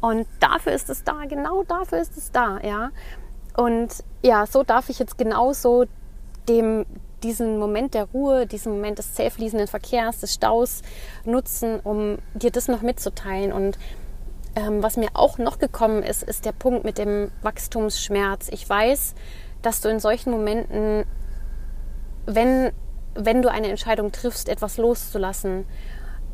Und 0.00 0.26
dafür 0.40 0.72
ist 0.72 0.88
es 0.88 1.04
da, 1.04 1.24
genau 1.28 1.62
dafür 1.64 2.00
ist 2.00 2.16
es 2.16 2.32
da, 2.32 2.58
ja. 2.62 2.90
Und 3.56 4.02
ja, 4.22 4.46
so 4.46 4.62
darf 4.62 4.88
ich 4.88 4.98
jetzt 4.98 5.18
genauso 5.18 5.84
dem, 6.48 6.86
diesen 7.22 7.58
Moment 7.58 7.94
der 7.94 8.04
Ruhe, 8.04 8.46
diesen 8.46 8.72
Moment 8.72 8.98
des 8.98 9.14
zäh 9.14 9.30
fließenden 9.30 9.68
Verkehrs, 9.68 10.20
des 10.20 10.34
Staus 10.34 10.82
nutzen, 11.24 11.80
um 11.80 12.18
dir 12.34 12.50
das 12.50 12.68
noch 12.68 12.82
mitzuteilen 12.82 13.52
und 13.52 13.78
ähm, 14.54 14.82
was 14.82 14.96
mir 14.96 15.08
auch 15.14 15.38
noch 15.38 15.58
gekommen 15.58 16.02
ist, 16.02 16.22
ist 16.22 16.44
der 16.44 16.52
Punkt 16.52 16.84
mit 16.84 16.98
dem 16.98 17.30
Wachstumsschmerz. 17.40 18.48
Ich 18.50 18.68
weiß, 18.68 19.14
dass 19.62 19.80
du 19.80 19.88
in 19.88 19.98
solchen 19.98 20.30
Momenten, 20.30 21.04
wenn, 22.26 22.70
wenn 23.14 23.40
du 23.40 23.50
eine 23.50 23.68
Entscheidung 23.68 24.12
triffst, 24.12 24.50
etwas 24.50 24.76
loszulassen, 24.76 25.64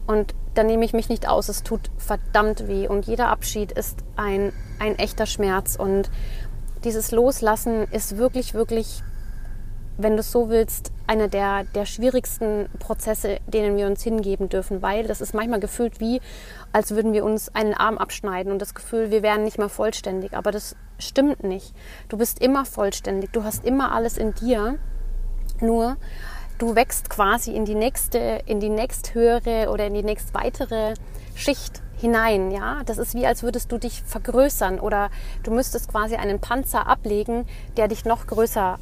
und 0.09 0.35
da 0.55 0.65
nehme 0.65 0.87
ich 0.87 0.95
mich 0.95 1.11
nicht 1.11 1.29
aus, 1.29 1.51
es 1.51 1.63
tut 1.63 1.91
verdammt 1.99 2.67
weh. 2.67 2.89
Und 2.89 3.07
jeder 3.07 3.29
Abschied 3.29 3.73
ist 3.73 3.99
ein, 4.17 4.55
ein 4.79 4.99
echter 4.99 5.27
Schmerz. 5.27 5.77
Und 5.77 6.11
dieses 6.83 7.11
Loslassen 7.11 7.85
ist 7.91 8.17
wirklich, 8.17 8.55
wirklich 8.55 9.03
wenn 9.99 10.15
du 10.15 10.21
es 10.21 10.31
so 10.31 10.49
willst, 10.49 10.93
einer 11.07 11.29
der, 11.29 11.65
der 11.75 11.85
schwierigsten 11.85 12.69
Prozesse, 12.79 13.39
denen 13.47 13.77
wir 13.77 13.87
uns 13.87 14.03
hingeben 14.03 14.49
dürfen, 14.49 14.81
weil 14.81 15.07
das 15.07 15.21
ist 15.21 15.35
manchmal 15.35 15.61
gefühlt 15.61 16.01
wie, 16.01 16.21
als 16.73 16.93
würden 16.93 17.13
wir 17.13 17.25
uns 17.25 17.55
einen 17.55 17.75
Arm 17.75 17.99
abschneiden 17.99 18.53
und 18.53 18.63
das 18.63 18.75
Gefühl, 18.75 19.11
wir 19.11 19.23
wären 19.23 19.43
nicht 19.43 19.59
mehr 19.59 19.69
vollständig. 19.69 20.35
Aber 20.35 20.53
das 20.53 20.77
stimmt 20.99 21.43
nicht. 21.43 21.75
Du 22.09 22.17
bist 22.17 22.41
immer 22.41 22.65
vollständig, 22.65 23.33
du 23.33 23.43
hast 23.43 23.65
immer 23.65 23.93
alles 23.93 24.19
in 24.19 24.35
dir, 24.35 24.79
nur 25.61 25.97
du 26.59 26.77
wächst 26.77 27.11
quasi 27.11 27.53
in 27.53 27.65
die 27.65 27.75
nächste, 27.75 28.41
in 28.47 28.61
die 28.61 28.71
nächsthöhere 28.71 29.71
oder 29.71 29.87
in 29.87 29.95
die 29.95 30.05
nächst 30.05 30.33
weitere 30.33 30.95
Schicht 31.35 31.83
hinein, 31.97 32.53
ja. 32.53 32.83
Das 32.87 32.99
ist 32.99 33.15
wie, 33.15 33.27
als 33.27 33.43
würdest 33.43 33.73
du 33.73 33.79
dich 33.79 34.03
vergrößern 34.03 34.79
oder 34.79 35.11
du 35.43 35.51
müsstest 35.51 35.91
quasi 35.91 36.15
einen 36.15 36.41
Panzer 36.41 36.87
ablegen, 36.87 37.47
der 37.77 37.89
dich 37.89 38.05
noch 38.05 38.27
größer 38.27 38.79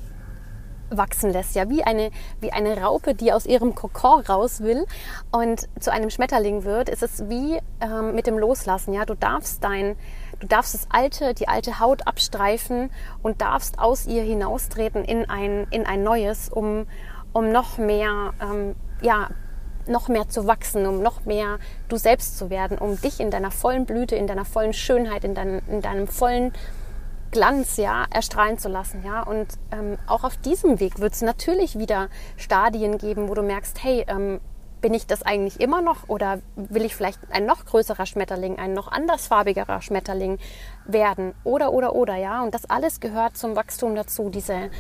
wachsen 0.90 1.30
lässt, 1.30 1.54
ja, 1.54 1.68
wie 1.68 1.82
eine, 1.82 2.10
wie 2.40 2.52
eine 2.52 2.80
Raupe, 2.80 3.14
die 3.14 3.32
aus 3.32 3.46
ihrem 3.46 3.74
Kokon 3.74 4.20
raus 4.22 4.60
will 4.60 4.84
und 5.32 5.68
zu 5.80 5.92
einem 5.92 6.10
Schmetterling 6.10 6.64
wird, 6.64 6.88
ist 6.88 7.02
es 7.02 7.28
wie 7.28 7.58
ähm, 7.80 8.14
mit 8.14 8.26
dem 8.26 8.38
Loslassen, 8.38 8.92
ja, 8.92 9.04
du 9.04 9.14
darfst 9.14 9.62
dein, 9.64 9.96
du 10.40 10.46
darfst 10.46 10.74
das 10.74 10.86
alte, 10.90 11.34
die 11.34 11.48
alte 11.48 11.80
Haut 11.80 12.06
abstreifen 12.06 12.90
und 13.22 13.40
darfst 13.40 13.78
aus 13.78 14.06
ihr 14.06 14.22
hinaustreten 14.22 15.04
in 15.04 15.28
ein, 15.28 15.66
in 15.70 15.86
ein 15.86 16.02
neues, 16.02 16.48
um, 16.48 16.86
um 17.32 17.50
noch 17.50 17.78
mehr, 17.78 18.32
ähm, 18.40 18.74
ja, 19.00 19.28
noch 19.88 20.08
mehr 20.08 20.28
zu 20.28 20.46
wachsen, 20.46 20.86
um 20.86 21.00
noch 21.00 21.24
mehr 21.26 21.58
du 21.88 21.96
selbst 21.96 22.38
zu 22.38 22.50
werden, 22.50 22.78
um 22.78 23.00
dich 23.00 23.20
in 23.20 23.30
deiner 23.30 23.50
vollen 23.50 23.86
Blüte, 23.86 24.16
in 24.16 24.26
deiner 24.26 24.44
vollen 24.44 24.72
Schönheit, 24.72 25.24
in, 25.24 25.34
dein, 25.34 25.62
in 25.68 25.80
deinem 25.80 26.08
vollen 26.08 26.52
Glanz 27.30 27.76
ja 27.76 28.04
erstrahlen 28.10 28.58
zu 28.58 28.68
lassen 28.68 29.02
ja. 29.04 29.22
Und 29.22 29.48
ähm, 29.72 29.98
auch 30.06 30.24
auf 30.24 30.36
diesem 30.36 30.80
Weg 30.80 31.00
wird 31.00 31.14
es 31.14 31.22
natürlich 31.22 31.78
wieder 31.78 32.08
Stadien 32.36 32.98
geben 32.98 33.28
wo 33.28 33.34
du 33.34 33.42
merkst 33.42 33.82
hey 33.82 34.04
ähm, 34.08 34.40
bin 34.80 34.94
ich 34.94 35.06
das 35.06 35.22
eigentlich 35.22 35.60
immer 35.60 35.82
noch 35.82 36.08
oder 36.08 36.40
will 36.54 36.84
ich 36.84 36.94
vielleicht 36.94 37.18
ein 37.30 37.46
noch 37.46 37.64
größerer 37.64 38.06
Schmetterling 38.06 38.58
ein 38.58 38.72
noch 38.72 38.86
andersfarbigerer 38.92 39.80
Schmetterling 39.82 40.38
werden? 40.86 41.34
Oder 41.44 41.72
oder 41.72 41.94
oder 41.94 42.14
ja. 42.16 42.42
Und 42.42 42.54
das 42.54 42.68
alles 42.68 43.00
gehört 43.00 43.36
zum 43.36 43.56
Wachstum 43.56 43.94
dazu. 43.94 44.30
Diese 44.30 44.70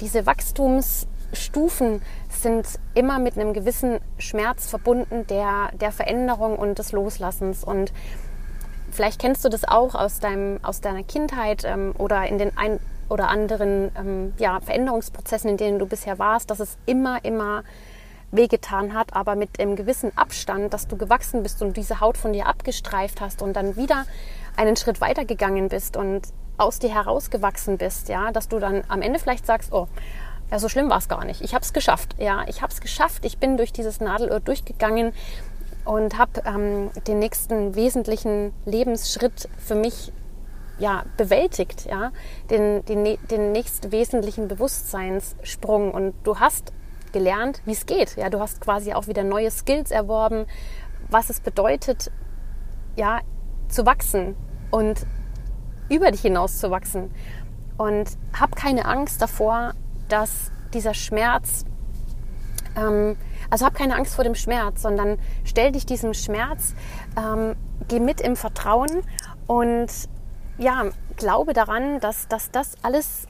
diese 0.00 0.26
Wachstumsstufen 0.26 2.02
sind 2.28 2.66
immer 2.94 3.18
mit 3.18 3.38
einem 3.38 3.52
gewissen 3.52 4.00
Schmerz 4.18 4.68
verbunden 4.68 5.26
der 5.28 5.70
der 5.80 5.92
Veränderung 5.92 6.58
und 6.58 6.78
des 6.78 6.92
Loslassens. 6.92 7.62
Und 7.62 7.92
Vielleicht 8.92 9.20
kennst 9.20 9.44
du 9.44 9.48
das 9.48 9.64
auch 9.66 9.94
aus, 9.94 10.20
deinem, 10.20 10.60
aus 10.62 10.80
deiner 10.82 11.02
Kindheit 11.02 11.64
ähm, 11.64 11.94
oder 11.96 12.26
in 12.26 12.38
den 12.38 12.56
ein 12.56 12.78
oder 13.08 13.28
anderen 13.28 13.90
ähm, 13.96 14.34
ja, 14.38 14.60
Veränderungsprozessen, 14.60 15.50
in 15.50 15.56
denen 15.56 15.78
du 15.78 15.86
bisher 15.86 16.18
warst, 16.18 16.50
dass 16.50 16.60
es 16.60 16.76
immer, 16.86 17.24
immer 17.24 17.64
wehgetan 18.30 18.94
hat, 18.94 19.14
aber 19.14 19.34
mit 19.34 19.60
einem 19.60 19.76
gewissen 19.76 20.16
Abstand, 20.16 20.72
dass 20.72 20.88
du 20.88 20.96
gewachsen 20.96 21.42
bist 21.42 21.62
und 21.62 21.76
diese 21.76 22.00
Haut 22.00 22.16
von 22.16 22.32
dir 22.32 22.46
abgestreift 22.46 23.20
hast 23.20 23.42
und 23.42 23.54
dann 23.54 23.76
wieder 23.76 24.04
einen 24.56 24.76
Schritt 24.76 25.00
weiter 25.00 25.24
gegangen 25.24 25.68
bist 25.68 25.96
und 25.96 26.22
aus 26.58 26.78
dir 26.78 26.94
herausgewachsen 26.94 27.78
bist, 27.78 28.08
ja, 28.08 28.30
dass 28.30 28.48
du 28.48 28.58
dann 28.58 28.84
am 28.88 29.02
Ende 29.02 29.18
vielleicht 29.18 29.46
sagst, 29.46 29.72
oh, 29.72 29.88
ja, 30.50 30.58
so 30.58 30.68
schlimm 30.68 30.90
war 30.90 30.98
es 30.98 31.08
gar 31.08 31.24
nicht. 31.24 31.40
Ich 31.40 31.54
habe 31.54 31.64
es 31.64 31.72
geschafft, 31.72 32.16
ja, 32.18 32.44
ich 32.46 32.60
habe 32.60 32.72
es 32.72 32.82
geschafft. 32.82 33.24
Ich 33.24 33.38
bin 33.38 33.56
durch 33.56 33.72
dieses 33.72 34.00
Nadelöhr 34.00 34.40
durchgegangen 34.40 35.14
und 35.84 36.18
habe 36.18 36.42
ähm, 36.44 36.90
den 37.06 37.18
nächsten 37.18 37.74
wesentlichen 37.74 38.52
Lebensschritt 38.64 39.48
für 39.58 39.74
mich 39.74 40.12
ja, 40.78 41.04
bewältigt, 41.16 41.86
ja, 41.86 42.10
den, 42.50 42.84
den, 42.84 43.18
den 43.30 43.52
nächsten 43.52 43.92
wesentlichen 43.92 44.48
Bewusstseinssprung. 44.48 45.92
Und 45.92 46.14
du 46.24 46.40
hast 46.40 46.72
gelernt, 47.12 47.62
wie 47.64 47.72
es 47.72 47.86
geht. 47.86 48.16
Ja, 48.16 48.30
du 48.30 48.40
hast 48.40 48.60
quasi 48.60 48.92
auch 48.92 49.06
wieder 49.06 49.22
neue 49.22 49.50
Skills 49.50 49.90
erworben, 49.90 50.46
was 51.08 51.30
es 51.30 51.40
bedeutet, 51.40 52.10
ja, 52.96 53.20
zu 53.68 53.86
wachsen 53.86 54.36
und 54.70 55.06
über 55.88 56.10
dich 56.10 56.22
hinaus 56.22 56.58
zu 56.58 56.70
wachsen. 56.70 57.12
Und 57.76 58.16
hab 58.38 58.56
keine 58.56 58.84
Angst 58.86 59.20
davor, 59.22 59.72
dass 60.08 60.50
dieser 60.72 60.94
Schmerz 60.94 61.64
ähm, 62.76 63.16
also 63.52 63.66
hab 63.66 63.74
keine 63.74 63.96
Angst 63.96 64.14
vor 64.14 64.24
dem 64.24 64.34
Schmerz, 64.34 64.80
sondern 64.80 65.18
stell 65.44 65.72
dich 65.72 65.84
diesem 65.84 66.14
Schmerz, 66.14 66.74
ähm, 67.18 67.54
geh 67.86 68.00
mit 68.00 68.22
im 68.22 68.34
Vertrauen 68.34 69.02
und 69.46 69.88
ja, 70.56 70.86
glaube 71.16 71.52
daran, 71.52 72.00
dass, 72.00 72.28
dass 72.28 72.50
das 72.50 72.76
alles 72.82 73.26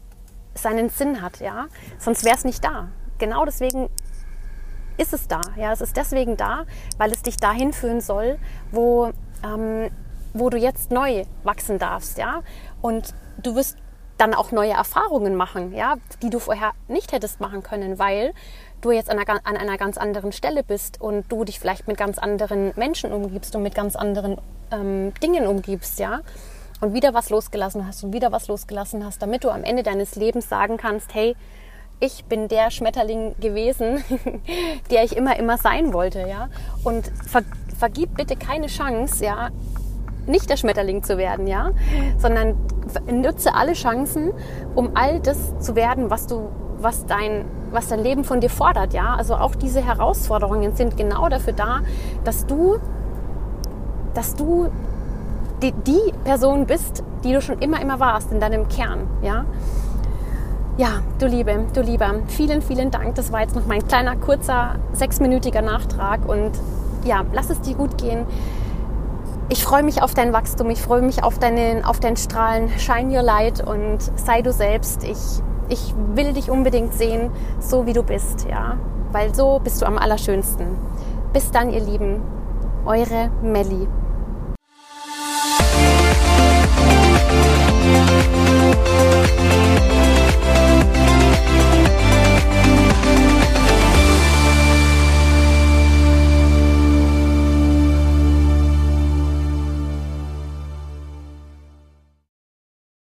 seinen 0.54 0.90
Sinn 0.90 1.22
hat, 1.22 1.40
ja. 1.40 1.66
Sonst 1.98 2.24
wäre 2.24 2.36
es 2.36 2.44
nicht 2.44 2.62
da. 2.62 2.90
Genau 3.18 3.44
deswegen 3.44 3.90
ist 4.96 5.12
es 5.12 5.26
da. 5.26 5.40
Ja, 5.56 5.72
es 5.72 5.80
ist 5.80 5.96
deswegen 5.96 6.36
da, 6.36 6.66
weil 6.98 7.10
es 7.10 7.22
dich 7.22 7.38
dahin 7.38 7.72
führen 7.72 8.00
soll, 8.00 8.38
wo, 8.70 9.10
ähm, 9.42 9.90
wo 10.34 10.50
du 10.50 10.56
jetzt 10.56 10.92
neu 10.92 11.24
wachsen 11.42 11.80
darfst, 11.80 12.16
ja. 12.18 12.42
Und 12.80 13.12
du 13.42 13.56
wirst 13.56 13.76
dann 14.22 14.34
auch 14.34 14.52
neue 14.52 14.70
Erfahrungen 14.70 15.34
machen, 15.34 15.74
ja, 15.74 15.96
die 16.22 16.30
du 16.30 16.38
vorher 16.38 16.72
nicht 16.86 17.10
hättest 17.10 17.40
machen 17.40 17.64
können, 17.64 17.98
weil 17.98 18.32
du 18.80 18.92
jetzt 18.92 19.10
an 19.10 19.18
einer, 19.18 19.40
an 19.44 19.56
einer 19.56 19.76
ganz 19.76 19.98
anderen 19.98 20.30
Stelle 20.30 20.62
bist 20.62 21.00
und 21.00 21.24
du 21.30 21.44
dich 21.44 21.58
vielleicht 21.58 21.88
mit 21.88 21.96
ganz 21.96 22.18
anderen 22.18 22.72
Menschen 22.76 23.12
umgibst 23.12 23.56
und 23.56 23.64
mit 23.64 23.74
ganz 23.74 23.96
anderen 23.96 24.38
ähm, 24.70 25.12
Dingen 25.22 25.48
umgibst, 25.48 25.98
ja. 25.98 26.20
Und 26.80 26.94
wieder 26.94 27.14
was 27.14 27.30
losgelassen 27.30 27.84
hast 27.84 28.04
und 28.04 28.12
wieder 28.12 28.30
was 28.30 28.46
losgelassen 28.46 29.04
hast, 29.04 29.22
damit 29.22 29.42
du 29.42 29.50
am 29.50 29.64
Ende 29.64 29.82
deines 29.82 30.14
Lebens 30.14 30.48
sagen 30.48 30.76
kannst, 30.76 31.14
hey, 31.14 31.34
ich 31.98 32.24
bin 32.24 32.46
der 32.46 32.70
Schmetterling 32.70 33.34
gewesen, 33.40 34.04
der 34.90 35.02
ich 35.02 35.16
immer, 35.16 35.36
immer 35.36 35.58
sein 35.58 35.92
wollte, 35.92 36.28
ja. 36.28 36.48
Und 36.84 37.10
ver 37.26 37.42
vergib 37.76 38.14
bitte 38.16 38.36
keine 38.36 38.68
Chance, 38.68 39.24
ja, 39.24 39.50
nicht 40.26 40.48
der 40.50 40.56
Schmetterling 40.56 41.02
zu 41.02 41.18
werden, 41.18 41.46
ja, 41.46 41.70
sondern 42.18 42.56
nutze 43.10 43.54
alle 43.54 43.72
Chancen, 43.72 44.32
um 44.74 44.90
all 44.94 45.20
das 45.20 45.58
zu 45.58 45.74
werden, 45.74 46.10
was 46.10 46.26
du 46.26 46.48
was 46.82 47.06
dein, 47.06 47.44
was 47.70 47.88
dein 47.88 48.00
Leben 48.00 48.24
von 48.24 48.40
dir 48.40 48.50
fordert. 48.50 48.92
Ja? 48.92 49.14
Also 49.16 49.34
auch 49.34 49.54
diese 49.54 49.80
Herausforderungen 49.80 50.74
sind 50.76 50.96
genau 50.96 51.28
dafür 51.28 51.52
da, 51.52 51.80
dass 52.24 52.46
du, 52.46 52.78
dass 54.14 54.34
du 54.34 54.70
die, 55.62 55.72
die 55.72 56.12
Person 56.24 56.66
bist, 56.66 57.04
die 57.24 57.32
du 57.32 57.40
schon 57.40 57.58
immer, 57.60 57.80
immer 57.80 58.00
warst 58.00 58.32
in 58.32 58.40
deinem 58.40 58.68
Kern. 58.68 59.06
Ja? 59.22 59.44
Ja, 60.76 61.02
du 61.18 61.26
Liebe, 61.26 61.66
du 61.74 61.82
Lieber, 61.82 62.14
vielen, 62.28 62.62
vielen 62.62 62.90
Dank. 62.90 63.14
Das 63.14 63.30
war 63.30 63.42
jetzt 63.42 63.54
noch 63.54 63.66
mein 63.66 63.86
kleiner, 63.86 64.16
kurzer, 64.16 64.76
sechsminütiger 64.92 65.62
Nachtrag. 65.62 66.26
Und 66.28 66.52
ja, 67.04 67.24
lass 67.32 67.50
es 67.50 67.60
dir 67.60 67.74
gut 67.74 67.98
gehen. 67.98 68.26
Ich 69.48 69.64
freue 69.64 69.82
mich 69.82 70.02
auf 70.02 70.14
dein 70.14 70.32
Wachstum, 70.32 70.70
ich 70.70 70.80
freue 70.80 71.02
mich 71.02 71.22
auf, 71.22 71.38
deine, 71.38 71.82
auf 71.86 72.00
dein 72.00 72.16
Strahlen. 72.16 72.70
Shine 72.78 73.14
your 73.14 73.22
light 73.22 73.66
und 73.66 73.98
sei 74.16 74.42
du 74.42 74.52
selbst. 74.52 75.04
Ich, 75.04 75.42
ich 75.68 75.94
will 76.14 76.32
dich 76.32 76.50
unbedingt 76.50 76.94
sehen, 76.94 77.30
so 77.60 77.86
wie 77.86 77.92
du 77.92 78.02
bist, 78.02 78.46
ja. 78.48 78.78
Weil 79.12 79.34
so 79.34 79.60
bist 79.62 79.82
du 79.82 79.86
am 79.86 79.98
allerschönsten. 79.98 80.66
Bis 81.32 81.50
dann, 81.50 81.70
ihr 81.70 81.80
Lieben. 81.80 82.22
Eure 82.84 83.30
Melli. 83.42 83.86